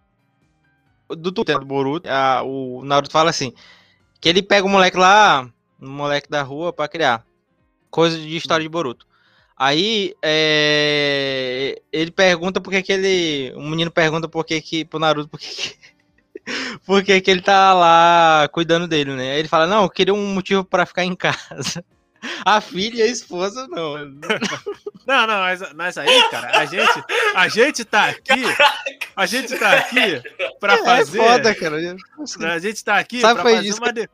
[1.11, 3.53] Do Twitter do Boruto, a- o Naruto fala assim:
[4.21, 5.47] que ele pega o moleque lá,
[5.81, 7.27] um moleque da rua, pra criar.
[7.91, 9.07] Coisa de história de Boruto.
[9.57, 13.53] Aí é, ele pergunta por que que ele.
[13.57, 14.85] O menino pergunta por que que.
[14.85, 15.97] Pro Naruto por que que.
[16.87, 19.33] Por que que ele tá lá cuidando dele, né?
[19.33, 21.85] Aí ele fala: Não, eu queria um motivo pra ficar em casa.
[22.45, 23.97] A filha e a esposa, não.
[25.07, 27.05] Não, não, mas, mas aí, cara, a gente,
[27.37, 28.43] a gente tá aqui,
[29.15, 30.21] a gente tá aqui
[30.59, 31.77] pra fazer, É foda, cara.
[32.53, 34.11] a gente tá aqui Sabe pra fazer isso uma de-.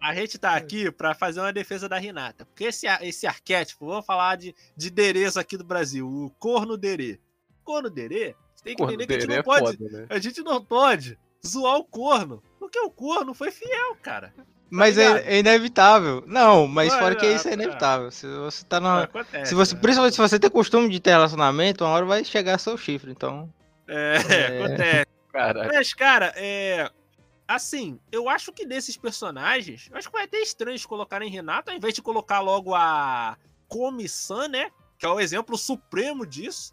[0.00, 4.06] A gente tá aqui pra fazer uma defesa da Renata, porque esse, esse arquétipo, vamos
[4.06, 7.18] falar de, de Derês aqui do Brasil, o corno Derê.
[7.64, 10.06] Corno Derê, você tem que Corno entender que a gente não é pode, foda, né?
[10.08, 12.42] a gente não pode zoar o corno.
[12.58, 14.32] Porque o corno foi fiel, cara.
[14.70, 15.18] Mas ligado?
[15.18, 16.24] é, é inevitável.
[16.26, 18.10] Não, mas Ué, fora que isso é é, inevitável.
[18.10, 19.04] Se você tá na.
[19.04, 19.50] Acontece.
[19.50, 19.80] Se você, né?
[19.80, 23.52] principalmente se você tem costume de ter relacionamento, uma hora vai chegar seu chifre, então.
[23.86, 24.58] É, É.
[24.64, 25.06] acontece.
[25.32, 25.70] Caralho.
[25.72, 26.90] Mas, cara, é.
[27.46, 31.70] Assim, eu acho que desses personagens, eu acho que vai até estranho eles colocarem Renata,
[31.70, 33.36] ao invés de colocar logo a
[33.68, 34.70] Comissão, né?
[34.98, 36.72] Que é o exemplo supremo disso.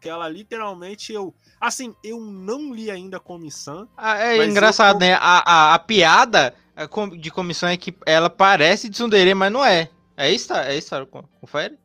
[0.00, 1.34] Que ela literalmente eu.
[1.60, 3.88] Assim, eu não li ainda a Comissão.
[3.96, 5.14] Ah, é engraçado, eu- né?
[5.14, 6.54] A, a, a piada
[6.90, 9.90] com- de comissão é que ela parece tsundere, mas não é.
[10.16, 10.52] É isso?
[10.54, 11.04] É isso?
[11.06, 11.76] Co- confere?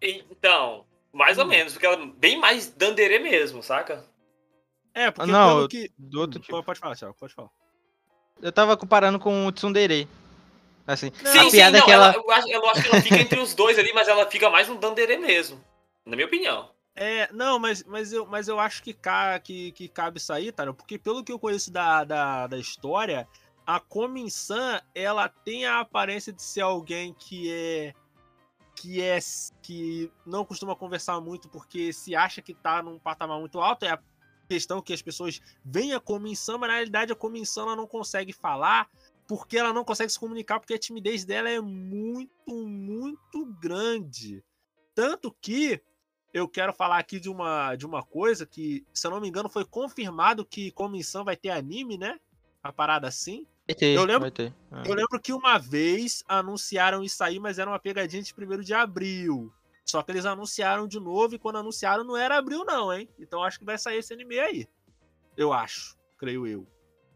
[0.00, 1.48] Então, mais ou Hum.
[1.48, 4.04] menos, porque ela é bem mais dandere mesmo, saca?
[4.94, 5.90] É, porque Ah, não, que.
[5.96, 6.62] Do outro Hum, tipo.
[6.62, 7.50] Pode falar, Thiago, pode falar.
[8.40, 10.08] Eu tava comparando com o tsundere.
[10.86, 12.12] Assim, Não, sim, a sim, piada não, é que ela...
[12.12, 14.68] eu, acho, eu acho que ela fica entre os dois ali, mas ela fica mais
[14.68, 15.62] um dandere mesmo.
[16.04, 16.70] Na minha opinião.
[16.94, 20.50] É, não, mas, mas, eu, mas eu acho que, ca, que, que cabe isso aí,
[20.50, 20.70] tá?
[20.72, 23.28] Porque pelo que eu conheço da, da, da história,
[23.66, 27.94] a Komin-san, ela tem a aparência de ser alguém que é.
[28.74, 29.18] que é.
[29.62, 33.84] que não costuma conversar muito porque se acha que tá num patamar muito alto.
[33.84, 33.98] É a
[34.52, 38.32] questão que as pessoas veem a Komin-san, mas na realidade a Komin-san ela não consegue
[38.32, 38.88] falar
[39.26, 44.44] porque ela não consegue se comunicar, porque a timidez dela é muito, muito grande.
[44.94, 45.80] Tanto que
[46.34, 49.48] eu quero falar aqui de uma, de uma coisa que, se eu não me engano,
[49.48, 52.18] foi confirmado que Comissão vai ter anime, né?
[52.62, 53.46] A parada assim.
[53.66, 54.52] Vai ter, eu lembro- ter.
[54.70, 54.82] Ah.
[54.86, 58.74] Eu lembro que uma vez anunciaram isso aí, mas era uma pegadinha de 1 de
[58.74, 59.52] abril.
[59.84, 63.08] Só que eles anunciaram de novo e quando anunciaram não era abril, não, hein?
[63.18, 64.66] Então acho que vai sair esse anime aí.
[65.36, 66.66] Eu acho, creio eu.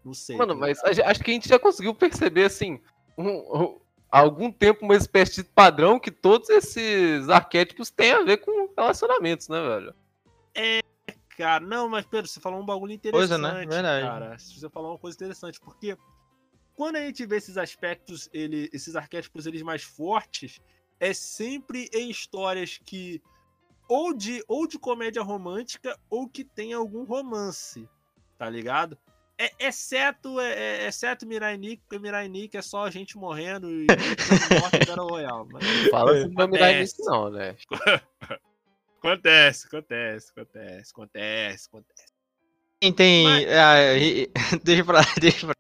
[0.05, 0.37] Não sei.
[0.37, 2.81] Mano, mas acho que a gente já conseguiu perceber, assim,
[3.17, 3.29] um-
[3.63, 8.39] um- há algum tempo uma espécie de padrão que todos esses arquétipos têm a ver
[8.39, 9.95] com relacionamentos, né, velho?
[11.37, 13.67] Cara, não, mas Pedro, você falou um bagulho interessante, Coisa, né?
[13.67, 14.07] Verdade.
[14.07, 14.39] cara.
[14.39, 15.97] Você falou uma coisa interessante, porque
[16.75, 20.61] quando a gente vê esses aspectos, ele, esses arquétipos eles mais fortes,
[21.01, 23.23] é sempre em histórias que
[23.89, 27.89] ou de ou de comédia romântica ou que tem algum romance,
[28.39, 28.99] tá ligado?
[29.39, 30.53] É, exceto é,
[30.85, 33.87] é- exceto Mirai Nikki, porque Mirai Nikki é só gente morrendo e
[34.65, 35.49] morte e Battle Royale.
[35.53, 35.89] Mas...
[35.91, 36.81] Fala assim, dar Acontece.
[36.81, 37.55] nisso, não, né?
[38.99, 42.07] Acontece, acontece, acontece, acontece, acontece.
[42.81, 43.25] Quem tem.
[43.25, 43.77] Mas- ah,
[44.65, 45.55] deixa pra lá, deixa pra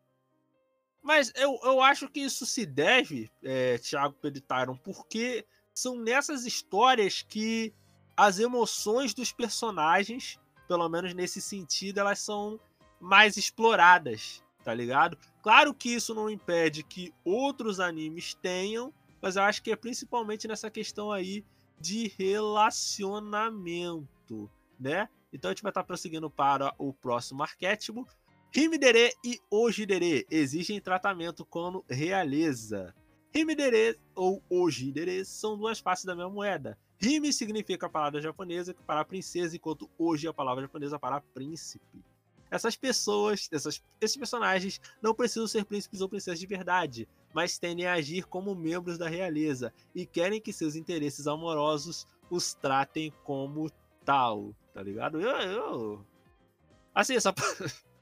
[1.07, 6.45] Mas eu, eu acho que isso se deve, é, Thiago Pedro Tyron, porque são nessas
[6.45, 7.73] histórias que
[8.16, 12.59] as emoções dos personagens, pelo menos nesse sentido, elas são
[13.01, 15.16] mais exploradas, tá ligado?
[15.45, 18.92] Claro que isso não impede que outros animes tenham,
[19.23, 21.45] mas eu acho que é principalmente nessa questão aí
[21.79, 25.09] de relacionamento, né?
[25.33, 28.05] Então a gente vai estar prosseguindo para o próximo arquétipo,
[28.57, 32.95] Himidere e Ojidere exigem tratamento como realeza.
[33.35, 36.79] Himidere ou Ojidere são duas faces da mesma moeda.
[36.99, 42.03] Hime significa a palavra japonesa para princesa, enquanto Oji é a palavra japonesa para príncipe.
[42.51, 47.85] Essas pessoas, essas, esses personagens não precisam ser príncipes ou princesas de verdade, mas tendem
[47.85, 53.71] a agir como membros da realeza e querem que seus interesses amorosos os tratem como
[54.03, 55.21] tal, tá ligado?
[55.21, 56.07] Eu, eu...
[56.95, 57.35] Assim, essa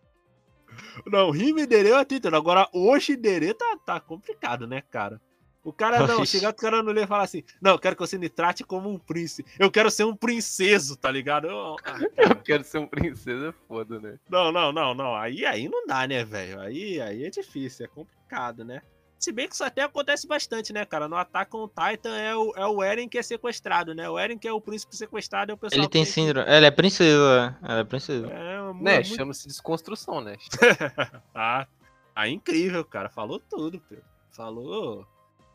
[1.06, 2.36] Não, Rimidere eu até entendo.
[2.36, 5.20] Agora, Oshidere tá, tá complicado, né, cara?
[5.64, 8.02] O cara não, chegar o cara no ler e falar assim: Não, eu quero que
[8.02, 9.50] você me trate como um príncipe.
[9.58, 11.46] Eu quero ser um princeso, tá ligado?
[11.46, 11.76] Eu-
[12.18, 14.18] Eu quero ser um princesa, é foda, né?
[14.28, 15.14] não, não, não, não.
[15.16, 16.60] Aí, aí não dá, né, velho?
[16.60, 18.82] Aí, aí é difícil, é complicado, né?
[19.24, 21.08] Se bem que isso até acontece bastante, né, cara?
[21.08, 24.06] No Attack on Titan é o, é o Eren que é sequestrado, né?
[24.06, 26.46] O Eren que é o príncipe sequestrado é o pessoal Ele tem síndrome.
[26.46, 27.56] Ela é princesa.
[27.62, 28.26] Ela é princesa.
[28.26, 30.36] É, mu- Né, muito- chama-se desconstrução, né?
[31.34, 31.66] Ah,
[32.14, 33.08] ah, incrível, cara.
[33.08, 34.04] Falou tudo, Pedro.
[34.30, 35.06] Falou.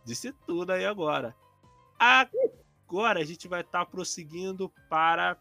[0.04, 1.36] Disse tudo aí agora.
[2.00, 5.38] Agora a gente vai estar prosseguindo para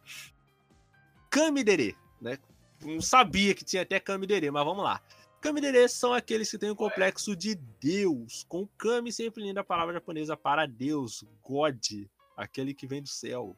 [1.30, 2.36] Kamidere, né?
[2.82, 5.00] Não sabia que tinha até Kamidere, mas vamos lá.
[5.40, 9.94] Kamidere são aqueles que têm o complexo de Deus, com Kami sempre linda a palavra
[9.94, 13.56] japonesa para Deus, God, aquele que vem do céu.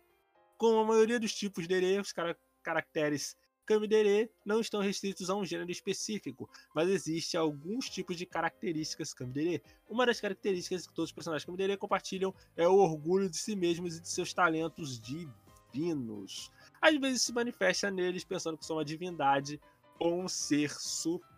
[0.58, 5.34] Como a maioria dos tipos de ere, os cara- caracteres Kamidere não estão restritos a
[5.34, 9.62] um gênero específico, mas existe alguns tipos de características Kamidere.
[9.88, 13.96] Uma das características que todos os personagens Kamidere compartilham é o orgulho de si mesmos
[13.96, 16.50] e de seus talentos divinos.
[16.80, 19.58] Às vezes se manifesta neles pensando que são uma divindade
[19.98, 21.29] ou um ser superior.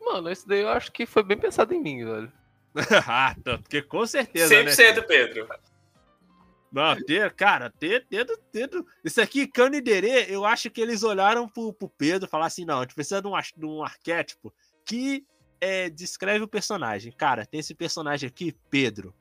[0.00, 2.32] Mano, esse daí eu acho que foi bem pensado em mim, velho.
[3.06, 4.70] ah, tanto que com certeza, né?
[4.70, 5.48] 100% Pedro.
[6.70, 8.86] Não, ter, cara, ter, dedo, dedo.
[9.02, 12.48] Isso aqui, Cano e Derê, eu acho que eles olharam pro, pro Pedro e falaram
[12.48, 14.52] assim: não, a gente precisa de um, de um arquétipo
[14.84, 15.24] que
[15.60, 17.12] é, descreve o personagem.
[17.12, 19.14] Cara, tem esse personagem aqui, Pedro.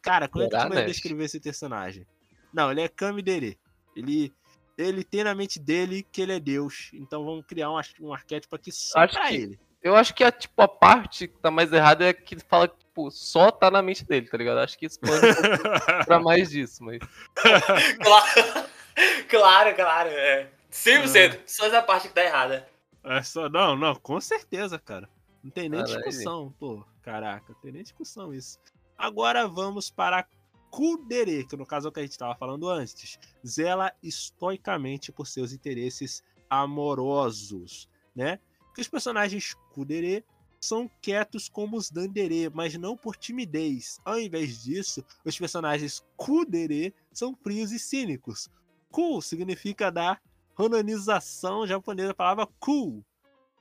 [0.00, 2.06] Cara, como é que tu vai descrever esse personagem?
[2.52, 3.58] Não, ele é Kami Derê.
[3.94, 4.32] Ele,
[4.76, 6.90] ele tem na mente dele que ele é Deus.
[6.92, 9.60] Então vamos criar um, um arquétipo aqui só Acho pra que- ele.
[9.82, 12.76] Eu acho que a, tipo, a parte que tá mais errada é que fala que,
[12.78, 14.58] tipo, só tá na mente dele, tá ligado?
[14.58, 15.20] Acho que isso pode
[16.06, 16.98] pra mais disso, mas.
[18.02, 18.68] Claro,
[19.28, 20.08] claro, claro.
[20.10, 20.48] É.
[20.72, 21.40] 100%.
[21.46, 22.68] Só essa parte que tá errada.
[23.04, 25.08] É só, não, não, com certeza, cara.
[25.44, 26.04] Não tem nem Caralho.
[26.04, 26.84] discussão, pô.
[27.02, 28.58] Caraca, não tem nem discussão isso.
[28.98, 30.26] Agora vamos para
[30.70, 33.18] Kudere, que no caso é o que a gente estava falando antes.
[33.46, 38.38] Zela estoicamente por seus interesses amorosos, né?
[38.74, 40.24] Que os personagens Kudere
[40.60, 44.00] são quietos como os Dandere, mas não por timidez.
[44.04, 48.50] Ao invés disso, os personagens Kudere são frios e cínicos.
[48.90, 50.20] Ku significa dar
[50.54, 53.04] Ronanização japonesa, a palavra cool.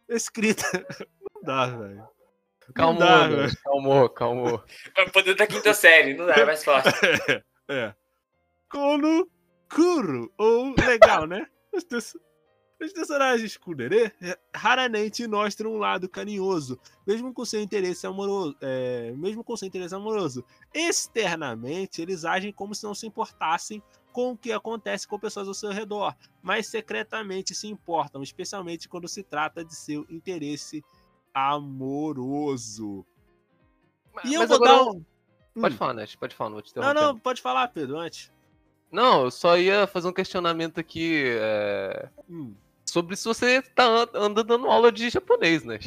[0.07, 0.63] Escrita.
[1.35, 2.07] Não dá, velho.
[2.73, 3.47] Calmou, dá, né?
[3.63, 4.63] calmou, calmou.
[4.97, 6.91] É o poder da quinta série, não dá, é mais fácil.
[7.67, 7.93] É.
[8.69, 9.27] Kono
[9.73, 10.31] Kuro.
[10.37, 11.47] Ou legal, né?
[11.73, 12.19] Os, perso-
[12.79, 18.55] os personagens Kudere é, raramente mostram um lado carinhoso, mesmo com seu interesse amoroso.
[18.61, 20.45] é, mesmo com seu interesse amoroso.
[20.73, 25.53] Externamente, eles agem como se não se importassem com o que acontece com pessoas ao
[25.53, 31.04] seu redor, mas secretamente se importam, especialmente quando se trata de seu interesse amoroso.
[34.23, 35.03] E eu Mas vou dar um.
[35.59, 35.77] Pode Hum.
[35.77, 38.31] falar, Nath, pode falar, não vou te Não, não, pode falar, Pedro, antes.
[38.91, 42.53] Não, eu só ia fazer um questionamento aqui é, Hum.
[42.85, 45.79] sobre se você tá an- anda dando aula de japonês, né?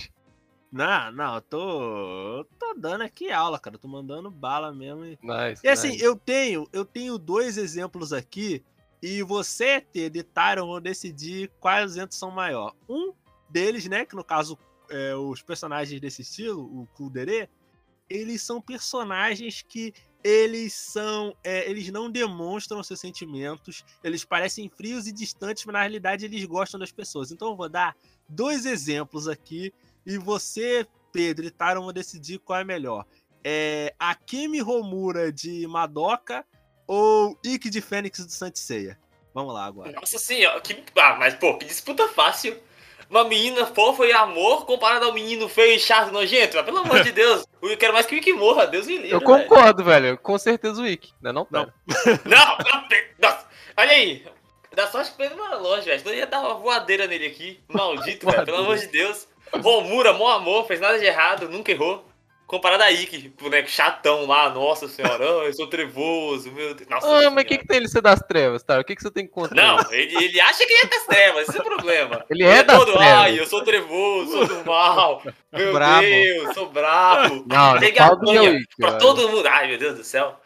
[0.70, 2.38] Não, não, eu tô.
[2.40, 3.76] eu tô dando aqui aula, cara.
[3.76, 5.04] eu Tô mandando bala mesmo.
[5.04, 6.04] E, Nice, e assim, nice.
[6.04, 8.62] eu tenho, eu tenho dois exemplos aqui.
[9.02, 12.74] E você, Ted e Tyron vão decidir quais exemplos são maior.
[12.88, 13.12] Um
[13.48, 14.04] deles, né?
[14.04, 14.58] Que no caso,
[14.90, 17.48] é, os personagens desse estilo, o Kudere,
[18.08, 19.92] eles são personagens que
[20.24, 21.34] eles são.
[21.44, 23.84] é, eles não demonstram seus sentimentos.
[24.02, 27.30] Eles parecem frios e distantes, mas na realidade eles gostam das pessoas.
[27.30, 27.96] Então eu vou dar
[28.28, 29.72] dois exemplos aqui.
[30.04, 33.04] E você, Pedro e Tyron, vão decidir qual é melhor.
[33.44, 36.44] É Akemi Homura de Madoka
[36.86, 38.98] ou Ikki de Fênix do Santiceia?
[39.32, 39.92] Vamos lá agora.
[39.92, 40.82] Nossa senhora, que.
[40.96, 42.58] Ah, mas pô, que disputa fácil.
[43.10, 46.56] Uma menina fofa e amor comparado ao menino feio e chato e nojento.
[46.56, 49.12] Mas, pelo amor de Deus, eu quero mais que o Wiki morra, Deus me livre.
[49.12, 49.48] Eu velho.
[49.48, 50.18] concordo, velho.
[50.18, 50.98] Com certeza o né?
[51.22, 51.46] Não, Não.
[51.50, 51.72] Não,
[52.26, 54.24] não, nossa, olha aí.
[54.74, 56.02] Dá sorte que Pedro mora longe, velho.
[56.04, 57.60] Eu ia dar uma voadeira nele aqui.
[57.66, 58.44] Maldito, velho.
[58.44, 59.26] Pelo amor de Deus.
[59.62, 62.04] Romura, mó amor, fez nada de errado, nunca errou.
[62.48, 66.88] Comparado a Ikki, boneco chatão lá, nossa senhora, ah, eu sou trevoso, meu Deus.
[66.88, 68.80] Nossa Ah, mas o que, que tem ele ser das trevas, tá?
[68.80, 69.66] O que, que você tem contra ele?
[69.66, 72.24] Não, ele, ele acha que ele é das trevas, esse é o problema.
[72.30, 73.06] Ele é das todo, trevas.
[73.06, 76.00] ai, eu sou trevoso, sou do mal, meu Brabo.
[76.00, 77.44] Deus, sou bravo.
[77.46, 79.46] Não, não Pega a fala do meu manha Wiki, pra todo mundo.
[79.46, 80.40] Ai, meu Deus do céu.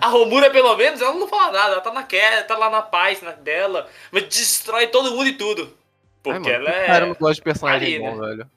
[0.00, 2.80] A Romura, pelo menos, ela não fala nada, ela tá na queda, tá lá na
[2.80, 5.76] paz na dela, mas destrói todo mundo e tudo.
[6.22, 6.86] Porque Ai, mano, ela é.
[6.86, 8.28] Cara, eu não gosto de personagem bom, né?
[8.28, 8.50] velho.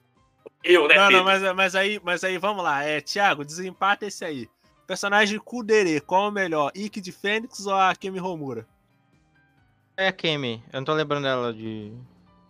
[0.64, 1.18] Eu, né, Não, Pedro?
[1.18, 2.84] não, mas, mas, aí, mas aí vamos lá.
[2.84, 4.50] É, Thiago, desempata esse aí.
[4.88, 6.72] Personagem Kudere, qual é o melhor?
[6.74, 8.68] Ikki de Fênix ou Akemi Homura?
[9.96, 10.64] É a Kemi.
[10.72, 11.94] Eu não tô lembrando dela de.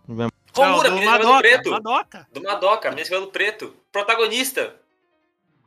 [0.06, 1.70] Romura, Não, do Madoka, preto.
[1.70, 2.28] Madoka.
[2.32, 3.74] Do Madoka, menina de preto.
[3.90, 4.76] Protagonista.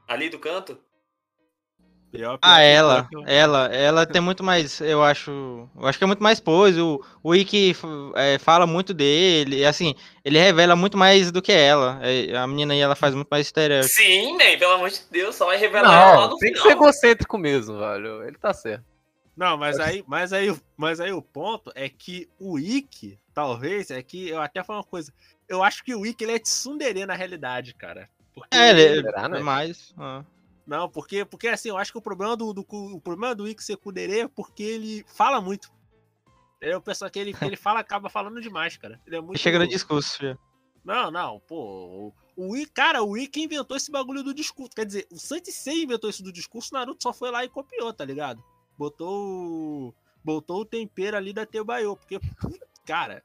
[0.07, 0.79] Ali do canto.
[2.11, 3.03] Pior, pior, Ah, ela.
[3.03, 3.23] pior.
[3.27, 3.65] Ela.
[3.67, 4.79] Ela tem muito mais.
[4.79, 5.69] Eu acho.
[5.75, 6.79] Eu acho que é muito mais pose.
[6.79, 7.75] O, o Ikki
[8.15, 9.57] é, fala muito dele.
[9.57, 9.93] e, Assim,
[10.23, 11.99] ele revela muito mais do que ela.
[12.01, 13.93] É, a menina aí, ela faz muito mais estereótipo.
[13.93, 16.59] Sim, man, pelo amor de Deus, só vai revelar ela lá Não, no tem que
[16.59, 16.71] final.
[16.77, 18.23] ser egocêntrico mesmo, velho.
[18.23, 18.85] Ele tá certo.
[19.35, 24.01] Não, mas aí, mas aí, mas aí o ponto é que o Ikki, talvez, é
[24.01, 25.13] que eu até falo uma coisa.
[25.47, 28.09] Eu acho que o Ikki ele é tsundere na realidade, cara.
[28.33, 29.11] Porque É, ele né?
[29.13, 29.93] é mais.
[29.97, 30.23] ah.
[30.67, 33.63] Não, porque, porque assim, eu acho que o problema do, do o problema do Ikki
[33.63, 35.71] ser kudere é porque ele fala muito.
[36.59, 38.99] É o pessoal que ele, que ele fala, acaba falando demais, cara.
[39.07, 39.39] Ele é muito.
[39.39, 40.37] Chega no discurso já.
[40.83, 42.13] Não, não, pô.
[42.35, 44.71] O Ikki, cara, o Ikki inventou esse bagulho do discurso.
[44.75, 47.93] Quer dizer, o Santisei inventou isso do discurso, o Naruto só foi lá e copiou,
[47.93, 48.43] tá ligado?
[48.77, 49.93] Botou o.
[50.23, 51.95] Botou o tempero ali da Teobayo.
[51.95, 52.19] Porque,
[52.85, 53.23] cara,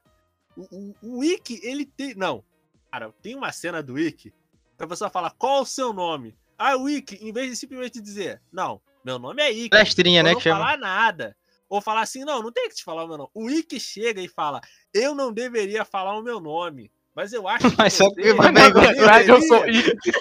[0.55, 2.15] o, o, o Ikki, ele tem.
[2.15, 2.43] Não.
[2.89, 4.31] Cara, tem uma cena do que
[4.79, 6.35] a pessoa fala, qual o seu nome?
[6.57, 9.69] Ah, o Ikki, em vez de simplesmente dizer, não, meu nome é Ikki.
[9.69, 10.31] Palestrinha, Ou né?
[10.31, 10.59] não Que chama.
[10.59, 11.35] falar nada.
[11.69, 13.29] Ou falar assim, não, não tem que te falar o meu nome.
[13.33, 14.61] O Ikki chega e fala,
[14.93, 16.91] eu não deveria falar o meu nome.
[17.15, 19.61] Mas eu acho que Mas só você, que vai Mas, na verdade, eu sou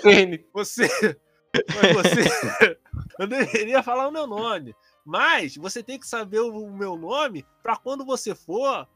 [0.03, 0.45] Fênix.
[0.53, 0.89] você,
[1.75, 2.79] mas você
[3.19, 4.75] eu deveria falar o meu nome.
[5.05, 8.87] Mas você tem que saber o meu nome pra quando você for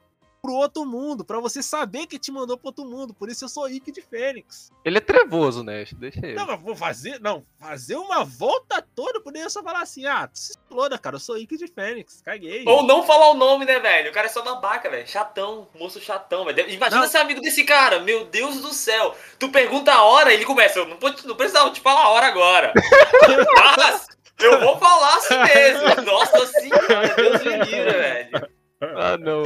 [0.47, 3.13] pro outro mundo, pra você saber que te mandou pro outro mundo.
[3.13, 4.71] Por isso eu sou Ike de Fênix.
[4.85, 5.85] Ele é trevoso, né?
[5.97, 6.35] Deixa ele.
[6.35, 10.53] Não, mas vou fazer, não, fazer uma volta toda, poderia só falar assim: "Ah, se
[10.53, 12.63] exploda, cara, eu sou Ike de Fênix, caguei".
[12.65, 14.11] Ou não falar o nome, né, velho?
[14.11, 15.09] O cara é só babaca, velho.
[15.09, 16.71] Chatão, moço chatão, velho.
[16.71, 17.09] Imagina Não.
[17.09, 19.17] ser amigo desse cara, meu Deus do céu.
[19.41, 20.79] Tu pergunta a hora, ele começa.
[20.79, 22.73] Eu não, pode- não precisava te falar a hora agora.
[23.77, 24.07] Mas
[24.39, 26.03] eu vou falar assim mesmo.
[26.03, 28.56] Nossa senhora, Deus me livre, velho.
[28.81, 29.43] Ah, não.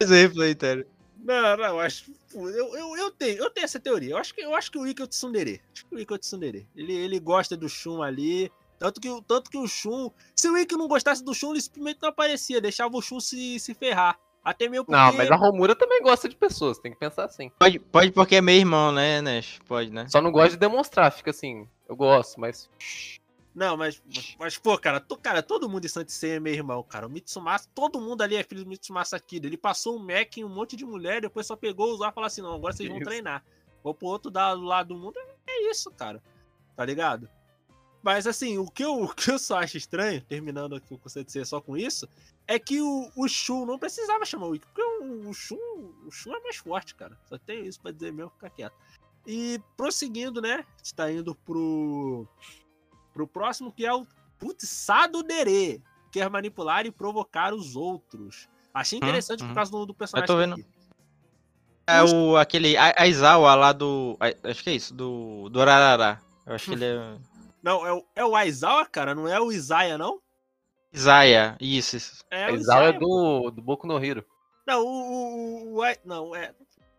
[0.00, 0.86] Exemplo aí, Tério.
[1.18, 2.10] Não, não, eu acho.
[2.32, 4.10] Eu, eu, eu, tenho, eu tenho essa teoria.
[4.12, 5.60] Eu acho que, eu acho que o Ike é o Tsundere.
[5.72, 6.66] Acho que o Ike é o Tsundere.
[6.76, 8.50] Ele, ele gosta do Shun ali.
[8.78, 10.10] Tanto que, o- tanto que o Shun.
[10.36, 12.60] Se o Ike não gostasse do Shun, ele simplesmente não aparecia.
[12.60, 14.18] Deixava o Shun se, se ferrar.
[14.44, 14.98] Até meio porque.
[14.98, 17.50] Não, mas a Romura também gosta de pessoas, tem que pensar assim.
[17.58, 19.58] Pode, pode porque é meu irmão, né, Nash?
[19.66, 20.06] Pode, né?
[20.08, 21.68] Só não gosta de demonstrar, fica assim.
[21.88, 22.70] Eu gosto, mas.
[23.58, 24.00] Não, mas,
[24.38, 27.08] mas, pô, cara, to, cara, todo mundo em Saint Seiya é meu irmão, cara.
[27.08, 29.48] O Mitsumasa, todo mundo ali é filho do Mitsumasa Kida.
[29.48, 32.28] Ele passou um mech em um monte de mulher, depois só pegou, usar e falou
[32.28, 33.06] assim: não, agora vocês vão Isso.
[33.06, 33.44] treinar.
[33.82, 35.18] Vou pro outro lado do mundo.
[35.44, 36.22] É isso, cara.
[36.76, 37.28] Tá ligado?
[38.00, 41.26] Mas assim, o que eu, o que eu só acho estranho, terminando aqui o conceito
[41.26, 42.08] de ser só com isso,
[42.46, 45.56] é que o, o Shun não precisava chamar o Ikki, porque o, o Shun,
[46.06, 47.18] o Shun é mais forte, cara.
[47.24, 48.76] Só tenho isso pra dizer mesmo, ficar quieto.
[49.26, 50.64] E prosseguindo, né?
[50.64, 52.24] A gente tá indo pro,
[53.18, 54.06] pro próximo, que é o
[54.38, 55.82] putz, Sado Dere.
[56.12, 58.48] Quer manipular e provocar os outros.
[58.72, 59.54] Achei interessante por hum.
[59.54, 60.26] causa do, do personagem.
[60.26, 60.52] tô que vendo.
[60.54, 60.66] aqui.
[61.86, 64.16] É o aquele Aizawa lá do.
[64.20, 66.20] a- Acho que é isso, do, do Ararará.
[66.46, 67.18] Eu acho que ele é.
[67.62, 70.20] Não, é o, é o Aizawa, cara, não é o Isaiah, não?
[70.92, 72.24] Isaiah, isso, isso.
[72.30, 74.24] É o Exal é do, do Boku no Hero.
[74.66, 74.86] Não, o.
[74.86, 76.54] o, o Ai- não, é.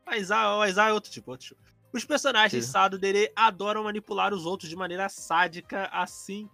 [0.05, 1.61] O Aizawa, o Aizawa é outro tipo, outro tipo.
[1.91, 2.71] Os personagens Sim.
[2.71, 6.49] Sado Dere adoram manipular os outros de maneira sádica, assim.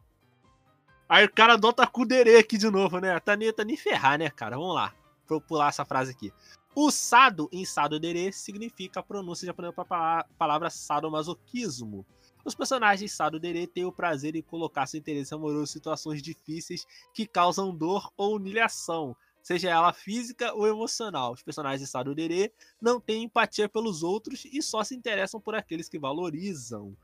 [1.10, 3.20] Aí o cara adota cu Dere aqui de novo, né?
[3.20, 4.58] Tá nem, tá nem ferrar, né, cara?
[4.58, 4.94] Vamos lá.
[5.28, 6.32] Vou pular essa frase aqui.
[6.74, 12.06] O Sado em Sado Dere significa a pronúncia japonesa para a palavra sadomasoquismo.
[12.44, 16.86] Os personagens Sado Dere têm o prazer em colocar seu interesse amoroso em situações difíceis
[17.14, 19.16] que causam dor ou humilhação,
[19.46, 21.34] seja ela física ou emocional.
[21.34, 25.54] Os personagens de Sado Dere não têm empatia pelos outros e só se interessam por
[25.54, 26.98] aqueles que valorizam.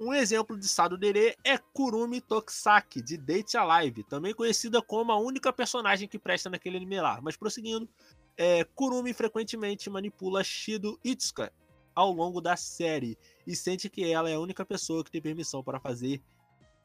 [0.00, 5.18] Um exemplo de Sado Dere é Kurumi Tokusaki, de Date Alive, também conhecida como a
[5.18, 7.20] única personagem que presta naquele anime lá.
[7.20, 7.86] Mas prosseguindo,
[8.34, 11.52] é, Kurumi frequentemente manipula Shido Itsuka
[11.94, 15.62] ao longo da série e sente que ela é a única pessoa que tem permissão
[15.62, 16.22] para fazer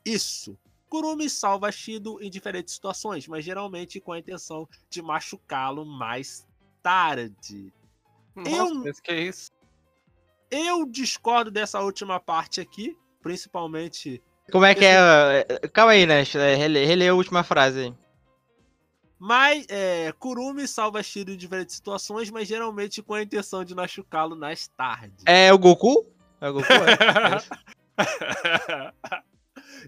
[0.03, 0.59] isso.
[0.89, 6.47] Kurumi salva Shido em diferentes situações, mas geralmente com a intenção de machucá-lo mais
[6.81, 7.73] tarde.
[8.35, 9.51] Nossa, Eu- que é isso?
[10.49, 14.21] Eu discordo dessa última parte aqui, principalmente.
[14.51, 14.95] Como é que é?
[15.49, 16.35] é, Calma aí, Nash.
[16.35, 17.93] é, Relê, relê a última frase aí.
[19.19, 24.37] Mas é, Kurumi salva Shido em diferentes situações, mas geralmente com a intenção de machucá-lo
[24.37, 25.15] mais tarde.
[25.25, 26.05] É o Goku?
[26.39, 26.67] É o Goku?
[26.71, 27.37] É.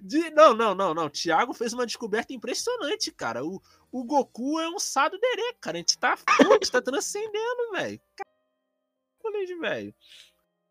[0.02, 1.10] De- não, não, não, não.
[1.10, 3.44] Thiago fez uma descoberta impressionante, cara.
[3.46, 3.62] O,
[3.92, 5.78] o Goku é um Sado Dere, cara.
[5.78, 8.00] A gente tá, a gente tá transcendendo, velho.
[8.16, 9.94] Cacete, velho.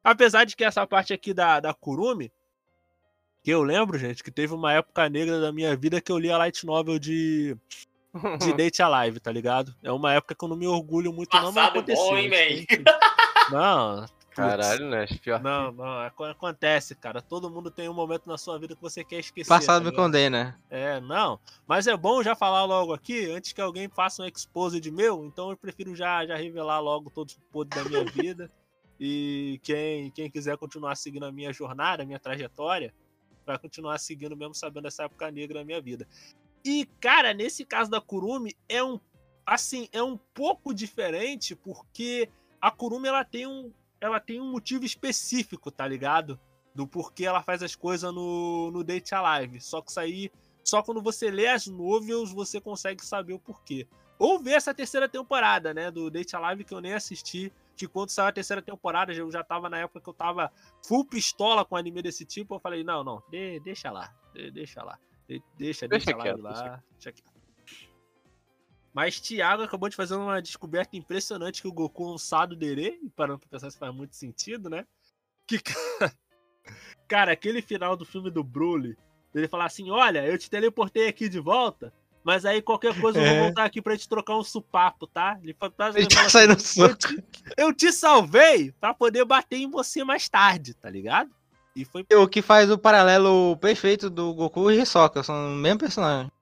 [0.03, 2.33] Apesar de que essa parte aqui da, da Kurumi,
[3.43, 6.31] que eu lembro, gente, que teve uma época negra da minha vida que eu li
[6.31, 7.57] a light novel de,
[8.41, 9.75] de Date Alive, tá ligado?
[9.83, 12.05] É uma época que eu não me orgulho muito, não, mas Passado aconteceu.
[12.05, 12.37] bom, hein, man?
[12.37, 12.85] enfim.
[13.51, 14.07] Não.
[14.39, 15.07] Caralho, né?
[15.23, 15.43] Pior.
[15.43, 17.21] Não, não, aco- acontece, cara.
[17.21, 19.49] Todo mundo tem um momento na sua vida que você quer esquecer.
[19.49, 20.61] Passado tá me condena.
[20.71, 21.39] É, não.
[21.67, 25.25] Mas é bom já falar logo aqui, antes que alguém faça um expose de meu,
[25.25, 28.51] então eu prefiro já, já revelar logo todos os podres da minha vida.
[29.01, 32.93] E quem, quem quiser continuar seguindo a minha jornada, a minha trajetória,
[33.47, 36.05] vai continuar seguindo mesmo sabendo essa época negra da minha vida.
[36.65, 38.99] E, cara, nesse caso da Kurumi, é um.
[39.47, 42.29] Assim, é um pouco diferente, porque
[42.61, 43.73] a Kurumi ela tem um.
[44.01, 46.39] Ela tem um motivo específico, tá ligado?
[46.75, 49.61] Do porquê ela faz as coisas no, no Date Alive.
[49.61, 50.31] Só que isso aí
[50.63, 53.87] só quando você lê as novels você consegue saber o porquê.
[54.19, 58.11] Ou ver essa terceira temporada, né, do Date Alive que eu nem assisti, que quando
[58.11, 60.53] saiu a terceira temporada, eu já tava na época que eu tava
[60.85, 64.83] full pistola com anime desse tipo, eu falei, não, não, de- deixa lá, de- deixa
[64.83, 67.38] lá, de- deixa, Deixa deixa, lá, quieto, lá, deixa quieto.
[68.99, 72.99] Mas Thiago acabou de fazer uma descoberta impressionante que o Goku é um Sado Dere,
[73.01, 74.85] e parando pra pensar se faz muito sentido, né?
[75.47, 75.61] Que,
[77.07, 78.99] cara, aquele final do filme do Broly,
[79.33, 81.93] ele falar assim: Olha, eu te teleportei aqui de volta,
[82.25, 83.39] mas aí qualquer coisa eu vou É.
[83.39, 85.39] voltar aqui pra te trocar um supapo, tá?
[85.45, 87.25] Ele fala, Ele tá saindo assim, eu, te,
[87.57, 91.31] eu te salvei pra poder bater em você mais tarde, tá ligado?
[91.77, 92.05] E foi.
[92.15, 96.33] O que faz o paralelo perfeito do Goku e Hisoka, são o mesmo personagem.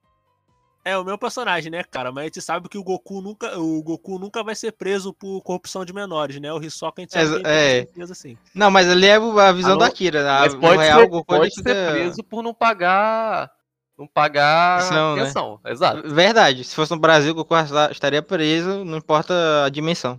[0.87, 2.11] É o meu personagem, né, cara?
[2.13, 5.41] Mas a gente sabe que o Goku nunca, o Goku nunca vai ser preso por
[5.41, 6.51] corrupção de menores, né?
[6.53, 7.69] O Hisoka a gente sabe Exa- que é.
[7.83, 8.37] certeza, assim.
[8.55, 9.81] Não, mas ali é a visão Alô?
[9.81, 10.21] da Akira.
[10.21, 13.51] A, Mas no pode real, ser, o Goku pode ser preso por não pagar.
[13.97, 15.71] Não pagar Pensão, né?
[15.71, 16.07] Exato.
[16.07, 16.63] Verdade.
[16.63, 17.53] Se fosse no Brasil, o Goku
[17.91, 20.17] estaria preso, não importa a dimensão.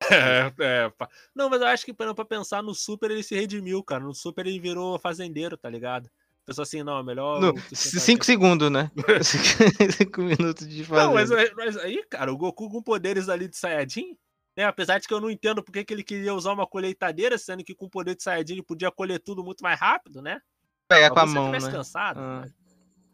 [0.10, 1.08] É, é, pá.
[1.34, 4.02] Não, mas eu acho que pra pensar no Super ele se redimiu, cara.
[4.04, 6.08] No Super ele virou fazendeiro, tá ligado?
[6.48, 7.52] Pensou assim, não, é melhor.
[7.74, 8.90] Cinco segundos, né?
[9.94, 11.02] cinco minutos de fazer.
[11.02, 14.16] Não, mas, mas aí, cara, o Goku com poderes ali de Saiyajin,
[14.56, 14.64] né?
[14.64, 17.74] Apesar de que eu não entendo porque que ele queria usar uma colheitadeira, sendo que
[17.74, 20.40] com o poder de Saiyajin ele podia colher tudo muito mais rápido, né?
[20.88, 21.60] pegar com a mão, né?
[21.70, 22.18] cansado.
[22.18, 22.40] Ah.
[22.40, 22.52] mas-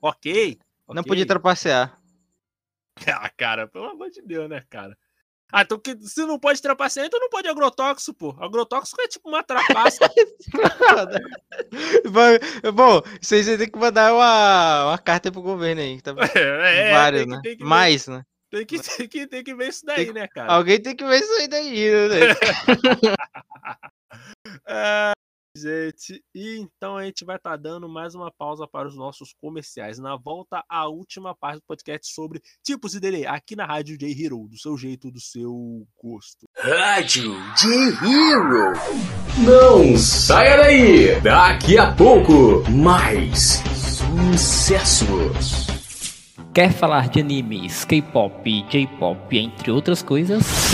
[0.01, 0.61] Ok.
[0.89, 1.99] Não podia trapacear.
[3.09, 4.97] Ah, cara, pelo amor de Deus, né, cara?
[5.57, 8.37] Ah, então que, se não pode trapacear, então não pode agrotóxico, pô.
[8.41, 10.01] Agrotóxico é tipo uma trapaça.
[12.75, 16.03] Bom, vocês têm que mandar uma, uma carta pro governo aí.
[16.03, 16.13] Tá...
[16.35, 17.41] é, é, Vários, tem né?
[17.41, 18.25] tem que Mais, né?
[18.51, 20.53] Tem que, tem, que, tem que ver isso daí, né, cara?
[20.53, 22.35] Alguém tem que ver isso aí daí, né?
[25.57, 30.01] Gente, e então a gente vai estar dando mais uma pausa para os nossos comerciais.
[30.01, 34.11] Na volta, a última parte do podcast sobre tipos de delay, aqui na Rádio J
[34.11, 36.49] Hero, do seu jeito, do seu gosto.
[36.59, 38.73] Rádio J-Hero.
[39.47, 41.21] Não saia daí.
[41.21, 43.63] Daqui a pouco, mais
[44.33, 45.69] sucessos.
[46.53, 50.74] Quer falar de animes, K-pop, J-pop, entre outras coisas?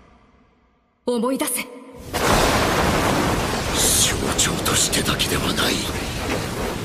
[1.06, 1.68] 思い出せ象
[4.36, 5.74] 徴としてだけではない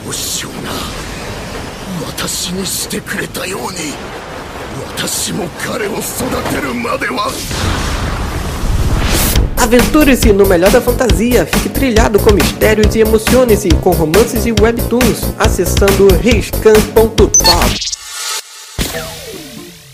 [0.08, 0.56] お師匠が
[2.06, 3.68] 私にしてくれたように
[4.96, 6.00] 私も彼を育
[6.54, 7.32] てるまでは
[9.58, 15.22] Aventure-se no melhor da fantasia, fique trilhado com mistérios e emocione-se com romances e webtoons,
[15.38, 17.32] acessando riscan.top.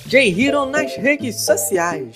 [0.07, 2.15] J-Hero nas redes sociais.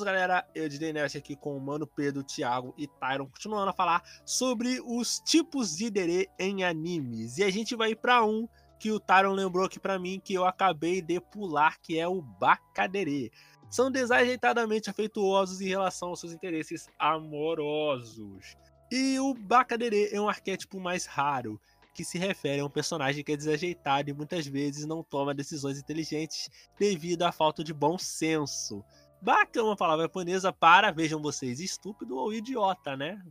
[0.00, 0.46] voltamos, galera.
[0.54, 4.80] Eu de Nerd aqui com o Mano Pedro, Thiago e Tyron, continuando a falar sobre
[4.84, 7.38] os tipos de Dere em animes.
[7.38, 8.48] E a gente vai para um
[8.78, 12.22] que o Tyron lembrou aqui para mim que eu acabei de pular, que é o
[12.22, 13.30] Bakadere.
[13.68, 18.56] São desajeitadamente afetuosos em relação aos seus interesses amorosos.
[18.90, 21.60] E o Bakadere é um arquétipo mais raro,
[21.94, 25.78] que se refere a um personagem que é desajeitado e muitas vezes não toma decisões
[25.78, 26.48] inteligentes
[26.78, 28.82] devido à falta de bom senso.
[29.22, 33.22] Baka é uma palavra japonesa para, vejam vocês, estúpido ou idiota, né?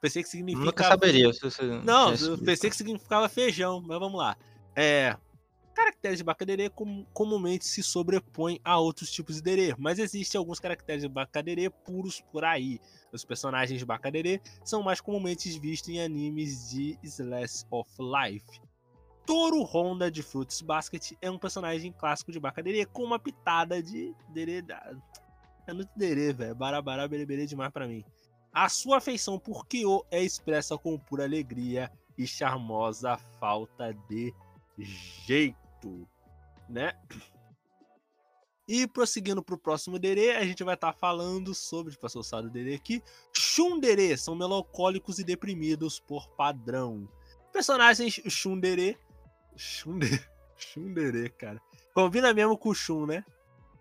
[0.00, 0.64] Pensei que significa.
[0.64, 1.32] Nunca saberia.
[1.32, 2.12] Se você Não,
[2.44, 4.36] pensei que significava feijão, mas vamos lá.
[4.74, 5.16] É.
[5.74, 10.58] Caracteres de Bakadere com- comumente se sobrepõem a outros tipos de Dere, mas existem alguns
[10.58, 12.80] caracteres de Bakadere puros por aí.
[13.12, 18.60] Os personagens de Bakadere são mais comumente vistos em animes de Slice of Life.
[19.28, 24.14] Toro Honda de Fruits Basket é um personagem clássico de Bakadere com uma pitada de
[24.30, 24.62] Dere.
[24.62, 24.96] da-
[25.66, 26.54] É muito Dere, velho.
[26.54, 28.02] Barabará, bereberê demais pra mim.
[28.50, 34.32] A sua afeição por Kyo é expressa com pura alegria e charmosa falta de
[34.78, 36.08] jeito,
[36.66, 36.98] né?
[38.66, 42.74] E prosseguindo pro próximo Dere, a gente vai estar falando sobre, tipo, passou o Dere
[42.74, 47.06] aqui, Shundere, são melancólicos e deprimidos por padrão.
[47.52, 48.96] Personagens Shundere,
[49.58, 50.20] Shundere,
[50.56, 51.60] Shundere, cara,
[51.92, 53.24] combina mesmo com o Shun, né?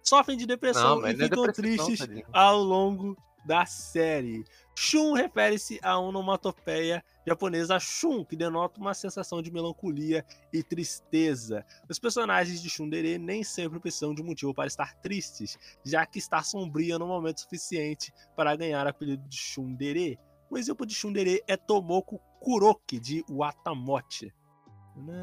[0.04, 2.00] Sofrem de depressão Não, e é ficam não, tristes
[2.32, 4.44] ao longo da série.
[4.76, 11.66] Shun refere-se a onomatopeia japonesa Shun, que denota uma sensação de melancolia e tristeza.
[11.90, 16.42] Os personagens de Shundere nem sempre precisam de motivo para estar tristes, já que está
[16.42, 20.20] sombria no momento suficiente para ganhar o apelido de Shundere.
[20.50, 24.34] Um exemplo de tsundere é Tomoko Kuroki, de Watamote.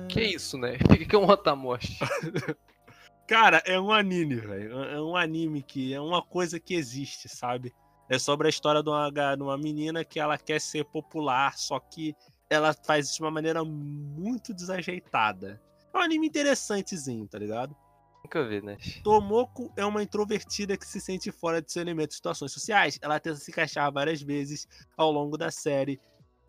[0.08, 0.78] Que isso, né?
[0.90, 1.98] O que que é um Otamoshi?
[3.26, 4.82] Cara, é um anime, velho.
[4.84, 7.72] É um anime que é uma coisa que existe, sabe?
[8.08, 11.80] É sobre a história de uma, de uma menina que ela quer ser popular, só
[11.80, 12.14] que
[12.50, 15.60] ela faz isso de uma maneira muito desajeitada.
[15.92, 17.74] É um anime interessantezinho, tá ligado?
[18.22, 18.76] Nunca vi, né?
[19.02, 22.98] Tomoko é uma introvertida que se sente fora de seu elemento de situações sociais.
[23.02, 24.66] Ela tenta se encaixar várias vezes
[24.96, 26.00] ao longo da série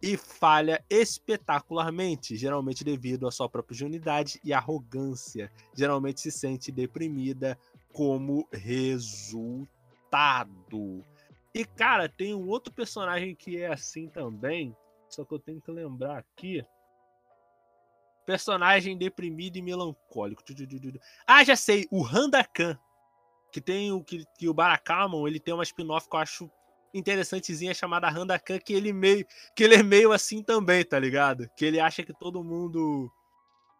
[0.06, 5.52] e falha espetacularmente, geralmente devido à sua própria ingenuidade e arrogância.
[5.74, 7.58] Geralmente se sente deprimida
[7.92, 9.74] como resultado.
[11.52, 14.78] E cara, tem um outro personagem que é assim também,
[15.10, 16.64] só que eu tenho que lembrar aqui.
[18.28, 20.44] Personagem deprimido e melancólico.
[21.26, 22.78] Ah, já sei, o Randakan.
[23.52, 26.52] Que tem o que, que o Barakamon, ele tem uma spin-off que eu acho
[26.96, 29.26] interessantezinha chamada Randakan, que ele meio
[29.56, 31.50] que ele é meio assim também, tá ligado?
[31.56, 33.12] Que ele acha que todo mundo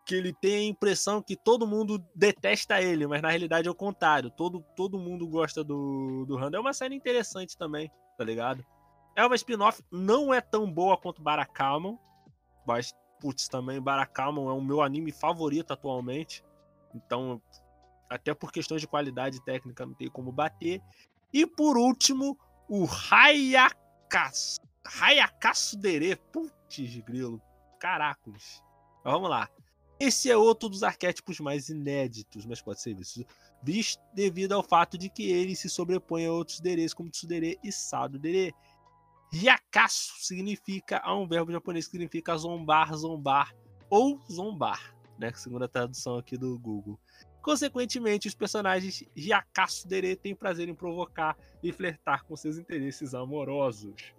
[0.06, 3.76] que ele tem a impressão que todo mundo detesta ele, mas na realidade é o
[3.76, 4.30] contrário.
[4.30, 6.58] Todo, todo mundo gosta do, do Randa.
[6.58, 8.64] É uma série interessante também, tá ligado?
[9.16, 11.98] É uma spin-off, não é tão boa quanto Barakamon,
[12.68, 16.44] mas, putz, também Barakamon é o meu anime favorito atualmente.
[16.94, 17.42] Então,
[18.08, 20.82] até por questões de qualidade técnica, não tem como bater.
[21.34, 22.38] E por último,
[22.68, 24.60] o Hayakasu.
[24.86, 26.16] Hayakasu Dere.
[26.32, 27.42] Putz, grilo.
[27.80, 28.62] Caracoles.
[29.04, 29.50] Mas vamos lá.
[30.00, 32.96] Esse é outro dos arquétipos mais inéditos, mas pode ser
[33.64, 37.72] visto, devido ao fato de que ele se sobrepõe a outros deres como Tsudere e
[37.72, 38.54] Sado Dere.
[39.34, 43.56] Hyakasu significa, há um verbo japonês que significa zombar, zombar
[43.90, 45.32] ou zombar, né?
[45.34, 47.00] Segundo a tradução aqui do Google.
[47.46, 54.16] Consequentemente, os personagens Hyakasu Dere têm prazer em provocar e flertar com seus interesses amorosos.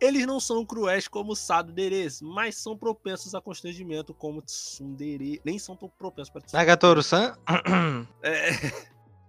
[0.00, 5.42] Eles não são cruéis como Sado Deres, mas são propensos a constrangimento como Tsundere.
[5.44, 6.64] Nem são tão propensos para Tsundere.
[6.64, 7.36] Nagatoru-san?
[8.22, 8.50] É...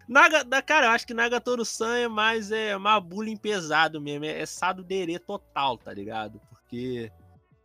[0.08, 4.24] Naga, cara, eu acho que Nagatoru-san é mais é, mais bullying pesado mesmo.
[4.24, 6.40] É, é Sado Dere total, tá ligado?
[6.50, 7.12] Porque.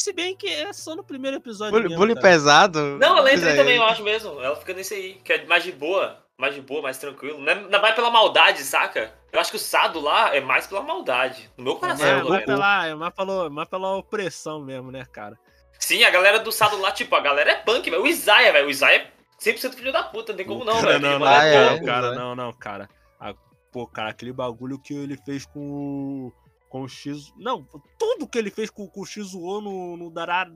[0.00, 1.72] Se bem que é só no primeiro episódio.
[1.72, 2.98] Bullying, mesmo, bullying pesado?
[2.98, 3.56] Não, a letra Pois é.
[3.56, 4.40] também eu acho mesmo.
[4.40, 6.24] Ela fica nesse aí, que é mais de boa.
[6.38, 7.40] Mais de boa, mais tranquilo.
[7.40, 9.12] Não, é, não vai pela maldade, saca?
[9.32, 11.50] Eu acho que o Sado lá é mais pela maldade.
[11.56, 15.36] No meu coração, É, mais, pela, é mais, pela, mais pela opressão mesmo, né, cara?
[15.80, 18.02] Sim, a galera do Sado lá, tipo, a galera é punk, velho.
[18.04, 18.68] O Isaiah, velho.
[18.68, 21.00] O Isaiah é 100% filho da puta, não tem como não, velho.
[21.00, 22.14] Não, Aquele não, não, é, cara, é.
[22.14, 22.88] não, não, cara.
[23.18, 23.34] Ah,
[23.72, 26.32] pô, cara, aquele bagulho que ele fez com o.
[26.68, 27.32] Com o X.
[27.36, 27.66] Não,
[27.98, 30.10] tudo que ele fez com, com o Shizuo no, no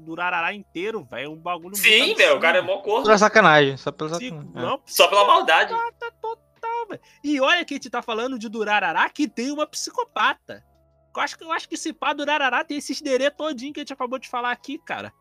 [0.05, 1.25] Durarará inteiro, velho.
[1.25, 2.37] É um bagulho muito Sim, velho.
[2.37, 3.05] O cara é mó corno.
[3.05, 4.53] Pela sacanagem, só pela Sim, sacanagem.
[4.55, 4.61] É.
[4.61, 5.73] Não, Só pela maldade.
[5.73, 7.01] psicopata total, velho.
[7.25, 10.63] E olha que a gente tá falando de Durarará que tem uma psicopata.
[11.17, 13.83] Eu acho que, eu acho que esse pá Durarará tem esses derê todinho que a
[13.83, 15.13] gente acabou de falar aqui, cara.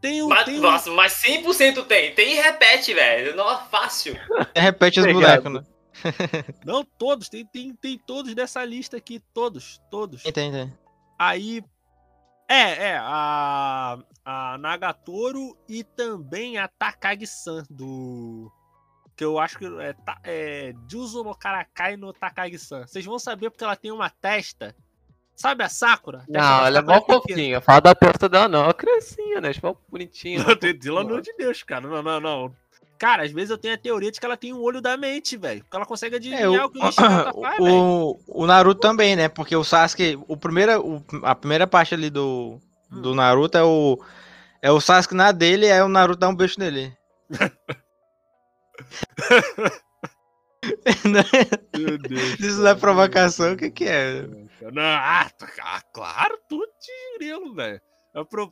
[0.00, 0.28] Tem um.
[0.28, 2.14] Mas, tem um- nossa, mas 100% tem.
[2.14, 3.34] Tem e repete, velho.
[3.36, 4.14] Não é fácil.
[4.54, 5.62] Repete os bonecos, né?
[6.64, 10.22] Não, todos, tem, tem, tem todos dessa lista aqui, todos, todos.
[10.22, 10.72] Tem.
[11.18, 11.62] Aí.
[12.48, 18.52] É, é, a, a Nagatoro e também a Takagi-san do.
[19.16, 22.86] Que eu acho que é, é Juzo no Karakai no Takagi-san.
[22.86, 24.76] Vocês vão saber porque ela tem uma testa.
[25.36, 26.24] Sabe a Sakura?
[26.28, 27.60] Não, ela é mó fofinha.
[27.60, 28.60] Fala da testa dela, não.
[28.60, 29.52] É uma criancinha, né?
[29.52, 30.42] Tipo, bonitinha.
[30.42, 31.86] Não, Pelo amor de Deus, cara.
[31.86, 32.56] Não, não, não.
[32.98, 35.36] Cara, às vezes eu tenho a teoria de que ela tem um olho da mente,
[35.36, 35.62] velho.
[35.62, 37.74] Porque ela consegue adivinhar É, o, o que o Nishikata faz, velho.
[37.74, 39.28] o, o Naruto também, né?
[39.28, 40.76] Porque o Sasuke, o primeira,
[41.22, 43.98] a primeira parte ali do, do Naruto é o
[44.62, 46.92] é o Sasuke na dele, aí o Naruto dá um beijo nele.
[51.76, 52.40] Meu Deus.
[52.40, 54.22] Isso não é provocação, o que que é?
[54.72, 57.80] Não, ah, tá- ah, claro, tudo de grilo, velho.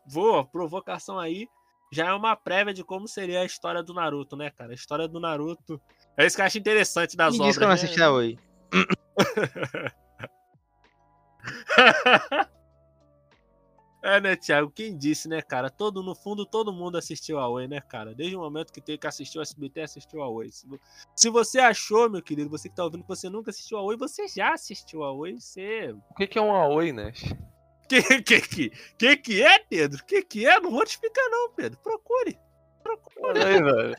[0.06, 1.48] Vou, provocação aí
[1.94, 4.72] já é uma prévia de como seria a história do Naruto, né, cara?
[4.72, 5.80] A história do Naruto.
[6.16, 7.48] É isso que eu acho interessante das Me obras.
[7.48, 7.80] diz que eu não né?
[7.82, 8.38] assisti a Oi.
[14.02, 14.70] É, né, Thiago?
[14.70, 15.70] Quem disse, né, cara?
[15.70, 18.14] Todo, no fundo, todo mundo assistiu a Oi, né, cara?
[18.14, 20.50] Desde o momento que tem que assistir o SBT, assistiu a Oi.
[20.50, 20.78] Se, vo-
[21.16, 23.96] se você achou, meu querido, você que tá ouvindo, que você nunca assistiu a Oi,
[23.96, 27.12] você já assistiu a Oi, você O que, que é um Aoi, né?
[27.88, 30.04] Que que, que, que que é, Pedro?
[30.04, 30.58] Que que é?
[30.60, 31.78] Não vou te explicar não, Pedro.
[31.82, 32.38] Procure.
[33.18, 33.96] Olha aí, velho.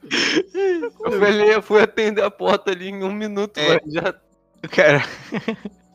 [0.84, 3.70] Eu falei, eu fui atender a porta ali em um minuto, É.
[3.70, 3.82] velho.
[3.88, 4.14] Já,
[4.70, 5.00] Cara,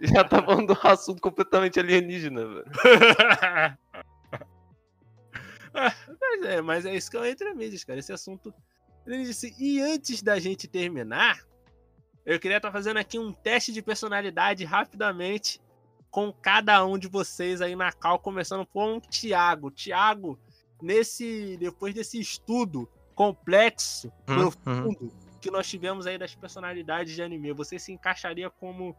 [0.00, 2.64] já tá falando do assunto completamente alienígena, velho.
[5.72, 7.98] mas, é, mas é isso que é o Entre Mídias, cara.
[7.98, 8.52] Esse assunto.
[9.06, 11.40] Ele disse, E antes da gente terminar,
[12.24, 15.60] eu queria estar fazendo aqui um teste de personalidade rapidamente
[16.12, 19.70] com cada um de vocês aí na cal, começando com o Thiago.
[19.70, 20.38] Thiago,
[20.80, 27.52] nesse depois desse estudo complexo, Uhum, profundo que nós tivemos aí das personalidades de anime,
[27.52, 28.94] você se encaixaria como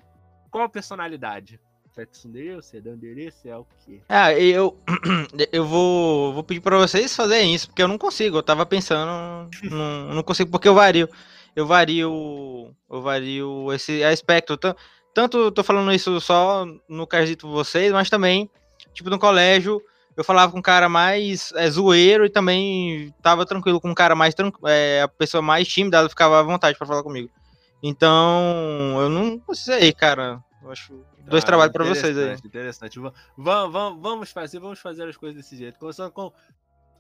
[0.52, 1.60] qual personalidade?
[1.86, 4.02] Você é Tsundere, você é Dandere, você é o quê?
[4.10, 4.76] Ah, eu,
[5.54, 8.38] eu vou, vou pedir pra vocês fazerem isso, porque eu não consigo.
[8.38, 11.08] Eu tava pensando, não, não consigo, porque eu vario.
[11.56, 14.58] Eu vario, eu vario esse aspecto.
[14.58, 14.76] Tan-
[15.14, 18.50] Tanto eu tô falando isso só no quesito vocês, mas também,
[18.94, 19.82] tipo, no colégio,
[20.18, 24.16] eu falava com um cara mais é, zoeiro e também tava tranquilo com um cara
[24.16, 24.68] mais tranquilo.
[24.68, 27.30] É, a pessoa mais tímida, ela ficava à vontade pra falar comigo.
[27.82, 30.42] Então, eu não sei, cara.
[30.64, 30.94] Eu acho
[31.26, 32.24] dois Ah, trabalhos pra vocês aí.
[32.24, 33.00] interessante, Interessante.
[33.00, 35.78] Va- va- va- vamos fazer, vamos fazer as coisas desse jeito.
[35.78, 36.32] Começando com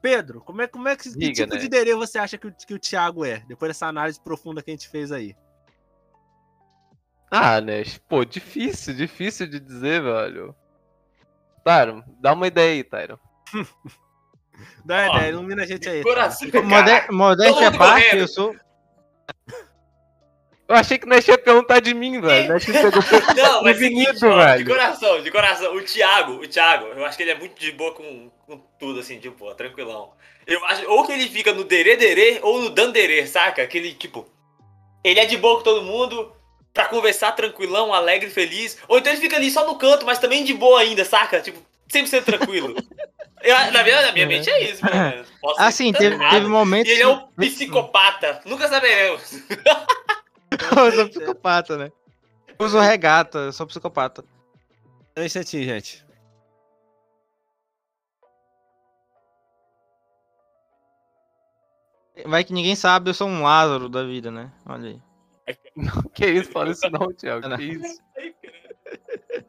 [0.01, 1.59] Pedro, como é, como é que, que Diga, tipo né?
[1.61, 3.41] de Dere você acha que, que o Thiago é?
[3.47, 5.34] Depois dessa análise profunda que a gente fez aí.
[7.36, 7.84] Ah, né?
[8.08, 10.56] Pô, difícil, difícil de dizer, velho.
[11.66, 13.18] Tyron, dá uma ideia aí, Tyron.
[14.86, 16.04] Dá Ó, ideia, ilumina a gente aí.
[16.04, 17.12] Coração, Mode- cara.
[17.12, 18.22] Modéstia à mundo parte, correndo.
[18.22, 18.56] eu sou.
[20.68, 22.54] Eu achei que nós ia perguntar de mim, velho.
[22.56, 24.66] Ia perguntar Não, mas Prevenido, seguinte, ó, de velho.
[24.68, 25.76] coração, de coração.
[25.76, 29.00] O Thiago, o Thiago, eu acho que ele é muito de boa com, com tudo,
[29.00, 30.14] assim, de boa, tranquilão.
[30.48, 33.62] Eu acho, ou que ele fica no dere ou no dandere, saca?
[33.64, 34.26] Aquele, tipo,
[35.04, 36.32] ele é de boa com todo mundo,
[36.74, 38.78] pra conversar tranquilão, alegre, feliz.
[38.88, 41.40] Ou então ele fica ali só no canto, mas também de boa ainda, saca?
[41.40, 42.76] Tipo, 100% tranquilo.
[43.44, 45.28] Eu, na, minha, na minha mente é isso, pelo menos.
[45.42, 46.32] Posso Ah, ser sim, teve, errado.
[46.32, 46.90] teve momentos.
[46.90, 48.40] E ele é um psicopata.
[48.46, 49.34] Nunca saberemos.
[50.78, 51.92] eu sou psicopata, né?
[52.58, 54.24] Eu uso regata, eu sou psicopata.
[55.18, 56.06] Um instantinho, gente.
[62.26, 64.50] Vai que ninguém sabe, eu sou um Lázaro da vida, né?
[64.66, 65.02] Olha aí.
[66.14, 67.48] Que isso, fala isso não, Thiago.
[67.48, 67.58] Não.
[67.58, 68.02] Que isso?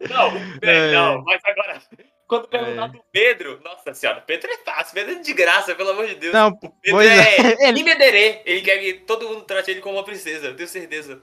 [0.09, 0.93] Não, É.
[0.93, 1.81] não, mas agora.
[2.27, 2.89] Quando perguntar É.
[2.89, 6.33] do Pedro, nossa senhora, Pedro é fácil, Pedro é de graça, pelo amor de Deus.
[6.33, 7.37] Não, o Pedro pois é.
[7.65, 7.69] é.
[7.69, 8.43] Ele- Imederê.
[8.47, 11.23] Ele quer que todo mundo trate ele como uma princesa, eu tenho certeza.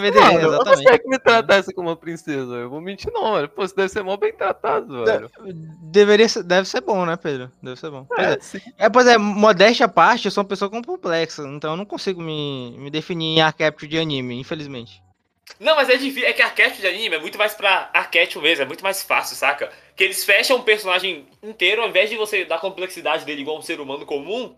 [0.00, 0.82] Mano, Mano, exatamente.
[0.82, 2.54] você é que me tratasse como uma princesa.
[2.54, 3.48] Eu vou mentir, não, velho.
[3.48, 5.30] Pô, você deve ser mó bem tratado, velho.
[5.82, 7.50] Deveria ser, deve ser bom, né, Pedro?
[7.62, 8.04] Deve ser bom.
[8.08, 8.58] Pois é.
[8.78, 8.86] É.
[8.86, 12.20] É, pois é, modéstia à parte, eu sou uma pessoa complexa, então eu não consigo
[12.20, 15.02] me, me definir em arquétipo de anime, infelizmente.
[15.58, 16.28] Não, mas é difícil.
[16.28, 19.36] É que arquétipo de anime é muito mais pra arquétipo mesmo, é muito mais fácil,
[19.36, 19.70] saca?
[19.96, 23.62] Que eles fecham o personagem inteiro, ao invés de você dar complexidade dele igual um
[23.62, 24.54] ser humano comum,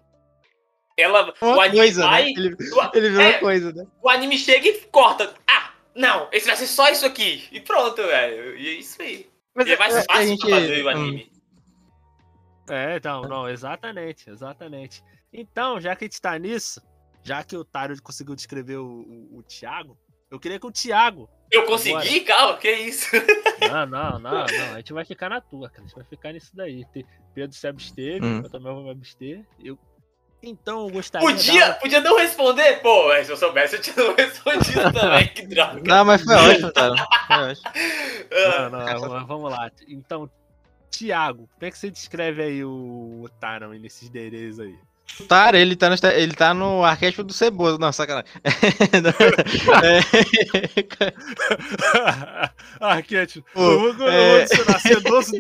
[1.01, 1.35] ela.
[1.41, 2.25] o Uma anime coisa, vai.
[2.25, 2.31] né?
[2.31, 3.87] Ele, o- ele virou é, uma coisa, né?
[4.03, 5.35] o anime chega e corta.
[5.49, 7.49] Ah, não, esse vai ser só isso aqui.
[7.51, 8.57] E pronto, velho.
[8.57, 9.29] E é isso aí.
[9.55, 10.89] Mas E é mais é, fácil a gente- pra fazer o hum.
[10.91, 11.33] anime.
[12.69, 15.03] É, não, não, exatamente, exatamente.
[15.33, 16.81] Então, já que a gente tá nisso,
[17.23, 18.87] já que o Tário conseguiu descrever o,
[19.33, 19.99] o, o Thiago,
[20.31, 21.29] eu queria que o Thiago.
[21.51, 22.21] Eu consegui?
[22.21, 23.09] Calma, que isso?
[23.61, 24.75] Não, não, não, não.
[24.75, 25.83] A gente vai ficar na tua, cara.
[25.83, 26.85] A gente vai ficar nisso daí.
[27.35, 28.41] Pedro se absteve, Hum.
[28.45, 29.45] eu também vou me abster.
[29.59, 29.77] Eu...
[30.43, 31.27] Então, eu gostaria.
[31.29, 32.81] Podia, da- podia não responder?
[32.81, 35.27] Pô, mas se eu soubesse, eu tinha não respondido também.
[35.29, 35.83] Que droga.
[35.85, 36.95] Não, mas foi ótimo, cara.
[37.27, 37.71] Foi ótimo.
[38.33, 39.71] Ah, Não, não, mas vamos lá.
[39.89, 40.31] Então,
[40.91, 44.75] Thiago, como é que você descreve aí o, o Taran nesses DDs aí?
[45.19, 47.79] O Tara, ele tá, no, ele tá no arquétipo do ceboso.
[47.79, 48.31] Não, sacanagem.
[52.81, 55.33] Arquete, Pô, eu vou, eu vou é- adicionar sedoso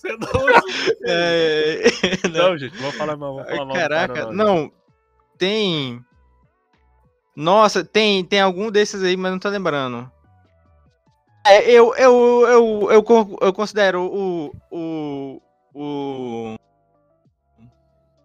[0.00, 0.16] Dere.
[0.18, 3.74] Sedoso É, é, não, Não, gente, vou falar mal, vou falar mal.
[3.74, 4.72] Caraca, Taran, não.
[5.38, 6.04] Tem.
[7.34, 10.10] Nossa, tem, tem algum desses aí, mas não tô lembrando.
[11.46, 14.54] É, eu, eu, eu, eu, eu considero o.
[14.70, 15.42] O.
[15.74, 16.54] O.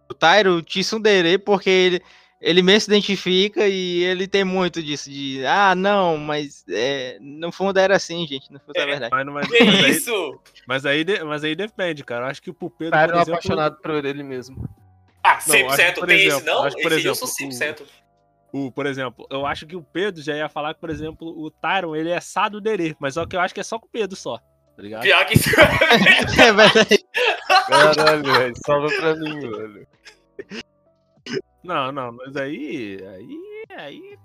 [0.09, 2.03] O Tairo Tsundere porque ele,
[2.39, 5.09] ele mesmo se identifica e ele tem muito disso.
[5.09, 5.45] De.
[5.45, 6.63] Ah, não, mas.
[6.69, 8.51] É, no fundo era assim, gente.
[8.51, 9.11] No fundo é, É, verdade.
[9.11, 10.39] Mas, não- mas, Que mas aí, isso?
[10.67, 12.25] mas, aí, mas aí depende, cara.
[12.25, 14.67] Eu acho que pro Pedro, é exemplo, apaixonado por ele mesmo.
[15.23, 15.67] Ah, Não, 100%.
[15.67, 16.63] acho que, por tem esse exemplo, não?
[16.63, 17.83] acho por esse aí eu exemplo, sou 100%.
[18.53, 21.51] o, por exemplo, eu acho que o Pedro já ia falar que, por exemplo, o
[21.51, 23.89] Tyron, ele é Sado Dere, mas só que eu acho que é só com o
[23.89, 25.01] Pedro só, tá ligado?
[25.01, 25.49] Pior que isso.
[26.39, 27.05] É verdade.
[27.67, 28.53] Caralho, velho.
[28.65, 29.87] Salva pra mim, velho.
[31.67, 34.17] Não, não, mas aí, aí, aí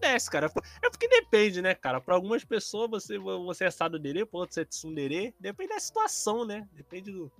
[0.00, 0.50] desce, cara.
[0.82, 2.00] É porque depende, né, cara?
[2.00, 5.78] Pra algumas pessoas você, você é Sado Dere, pra outros você é Tsundere, depende da
[5.78, 6.68] situação, né?
[6.72, 7.30] Depende do...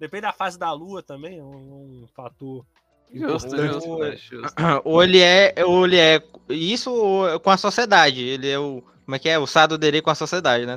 [0.00, 2.64] Depende da fase da lua também, é um, um fator
[3.12, 4.16] Justo, justo, né?
[4.16, 4.54] Justo.
[4.84, 8.20] Ou ele é, ou ele é isso ou com a sociedade.
[8.20, 8.82] Ele é o.
[9.04, 9.38] Como é que é?
[9.38, 10.76] O Sado dele com a sociedade, né?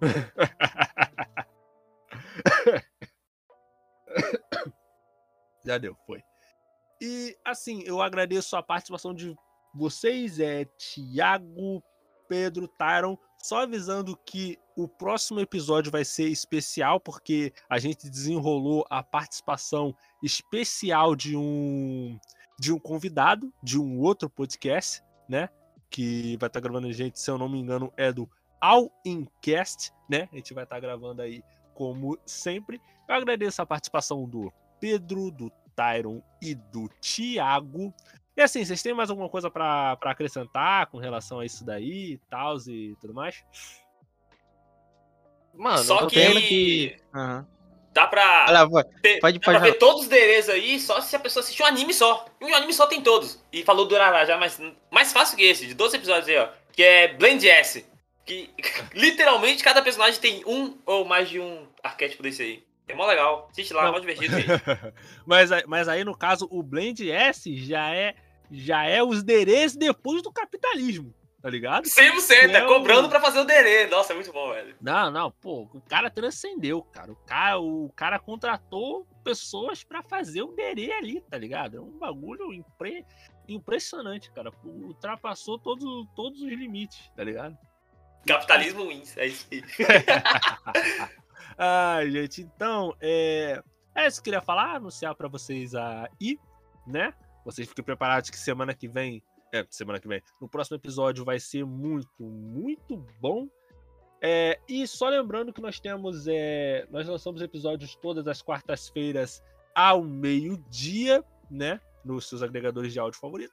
[5.64, 6.20] Já deu, foi.
[7.00, 9.34] E assim, eu agradeço a participação de
[9.74, 11.82] vocês, é Thiago,
[12.28, 18.84] Pedro, Tyron, só avisando que o próximo episódio vai ser especial, porque a gente desenrolou
[18.88, 22.18] a participação especial de um
[22.58, 25.48] de um convidado de um outro podcast, né?
[25.90, 28.28] Que vai estar gravando a gente, se eu não me engano, é do
[28.60, 30.28] All Incast, né?
[30.30, 31.42] A gente vai estar gravando aí
[31.74, 32.78] como sempre.
[33.08, 37.92] Eu agradeço a participação do Pedro, do Tyron e do Thiago.
[38.36, 42.18] E assim, vocês têm mais alguma coisa para acrescentar com relação a isso daí e
[42.30, 43.44] tal e tudo mais?
[45.54, 46.96] Mano, Só eu que- que.
[47.14, 47.46] Aham.
[47.92, 48.46] Dá pra.
[48.48, 51.62] Olha ter- pode- dá pode ver todos os DRs aí só se a pessoa assistir
[51.62, 52.24] um anime só.
[52.40, 53.42] E um anime só tem todos.
[53.52, 54.60] E falou do já, mas
[54.90, 56.48] mais fácil que esse, de 12 episódios aí, ó.
[56.72, 57.84] Que é Blend S.
[58.24, 58.48] Que
[58.94, 62.64] literalmente cada personagem tem um ou mais de um arquétipo desse aí.
[62.90, 63.48] É mó legal.
[63.50, 64.34] Assiste lá, é mó divertido,
[65.26, 68.14] mas, aí- mas aí, no caso, o Blend S já é,
[68.50, 71.84] já é os DRs depois do capitalismo, tá ligado?
[71.84, 72.66] 100%, é Não.
[72.66, 73.88] cobrando pra fazer o DR.
[73.90, 74.74] Nossa, é muito bom, velho.
[74.80, 77.12] Não, não, pô, o cara transcendeu, cara.
[77.12, 81.76] O cara, o cara contratou pessoas pra fazer o DRE ali, tá ligado?
[81.76, 83.04] É um bagulho impre-
[83.48, 84.50] impressionante, cara.
[84.64, 87.56] Ultrapassou todos, todos os limites, tá ligado?
[88.26, 89.62] Capitalismo wins, é isso aí.
[91.62, 93.62] Ai, gente, então, é,
[93.94, 96.38] é isso que eu queria falar, anunciar pra vocês aí,
[96.86, 97.12] né?
[97.44, 101.38] Vocês fiquem preparados que semana que vem, é, semana que vem, no próximo episódio vai
[101.38, 103.46] ser muito, muito bom.
[104.22, 109.42] É, e só lembrando que nós temos, é, nós lançamos episódios todas as quartas-feiras
[109.74, 111.78] ao meio-dia, né?
[112.02, 113.52] Nos seus agregadores de áudio favorito.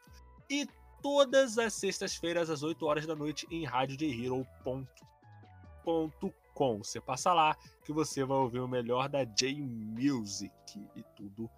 [0.50, 0.66] E
[1.02, 3.66] todas as sextas-feiras às 8 horas da noite em
[6.58, 6.84] radiojhero.com.
[6.84, 10.52] Você passa lá que você vai ouvir o melhor da J-Music
[10.96, 11.50] e tudo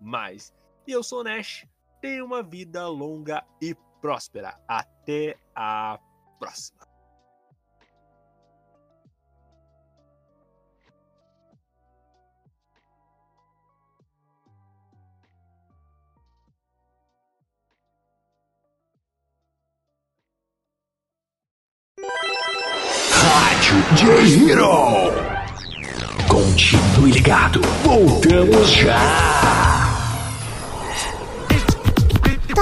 [0.00, 0.52] mais.
[0.86, 1.66] E eu sou o Nash.
[2.00, 4.60] Tenha uma vida longa e próspera.
[4.68, 5.98] Até a
[6.38, 6.92] próxima.
[23.62, 25.12] Rádio J-Hero.
[26.26, 27.60] Continue ligado.
[27.84, 29.71] Voltamos já.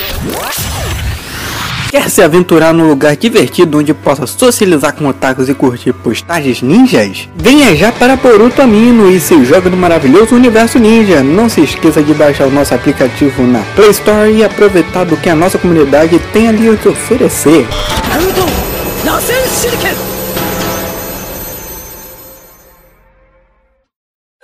[1.91, 7.27] Quer se aventurar num lugar divertido onde possa socializar com otakus e curtir postagens ninjas?
[7.35, 11.21] Venha já para Boruto Amino e se joga no maravilhoso universo ninja.
[11.21, 15.29] Não se esqueça de baixar o nosso aplicativo na Play Store e aproveitar do que
[15.29, 17.67] a nossa comunidade tem ali a te oferecer.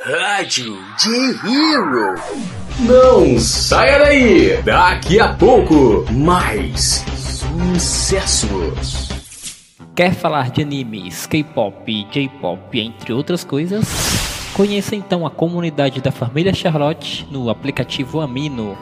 [0.02, 2.16] Rádio J-Hero.
[2.82, 4.62] Não saia daí.
[4.66, 7.06] Daqui a pouco, mais
[7.58, 9.10] sucessos.
[9.96, 13.84] Quer falar de animes, K-pop, J-pop, entre outras coisas?
[14.54, 18.78] Conheça então a comunidade da família Charlotte no aplicativo Amino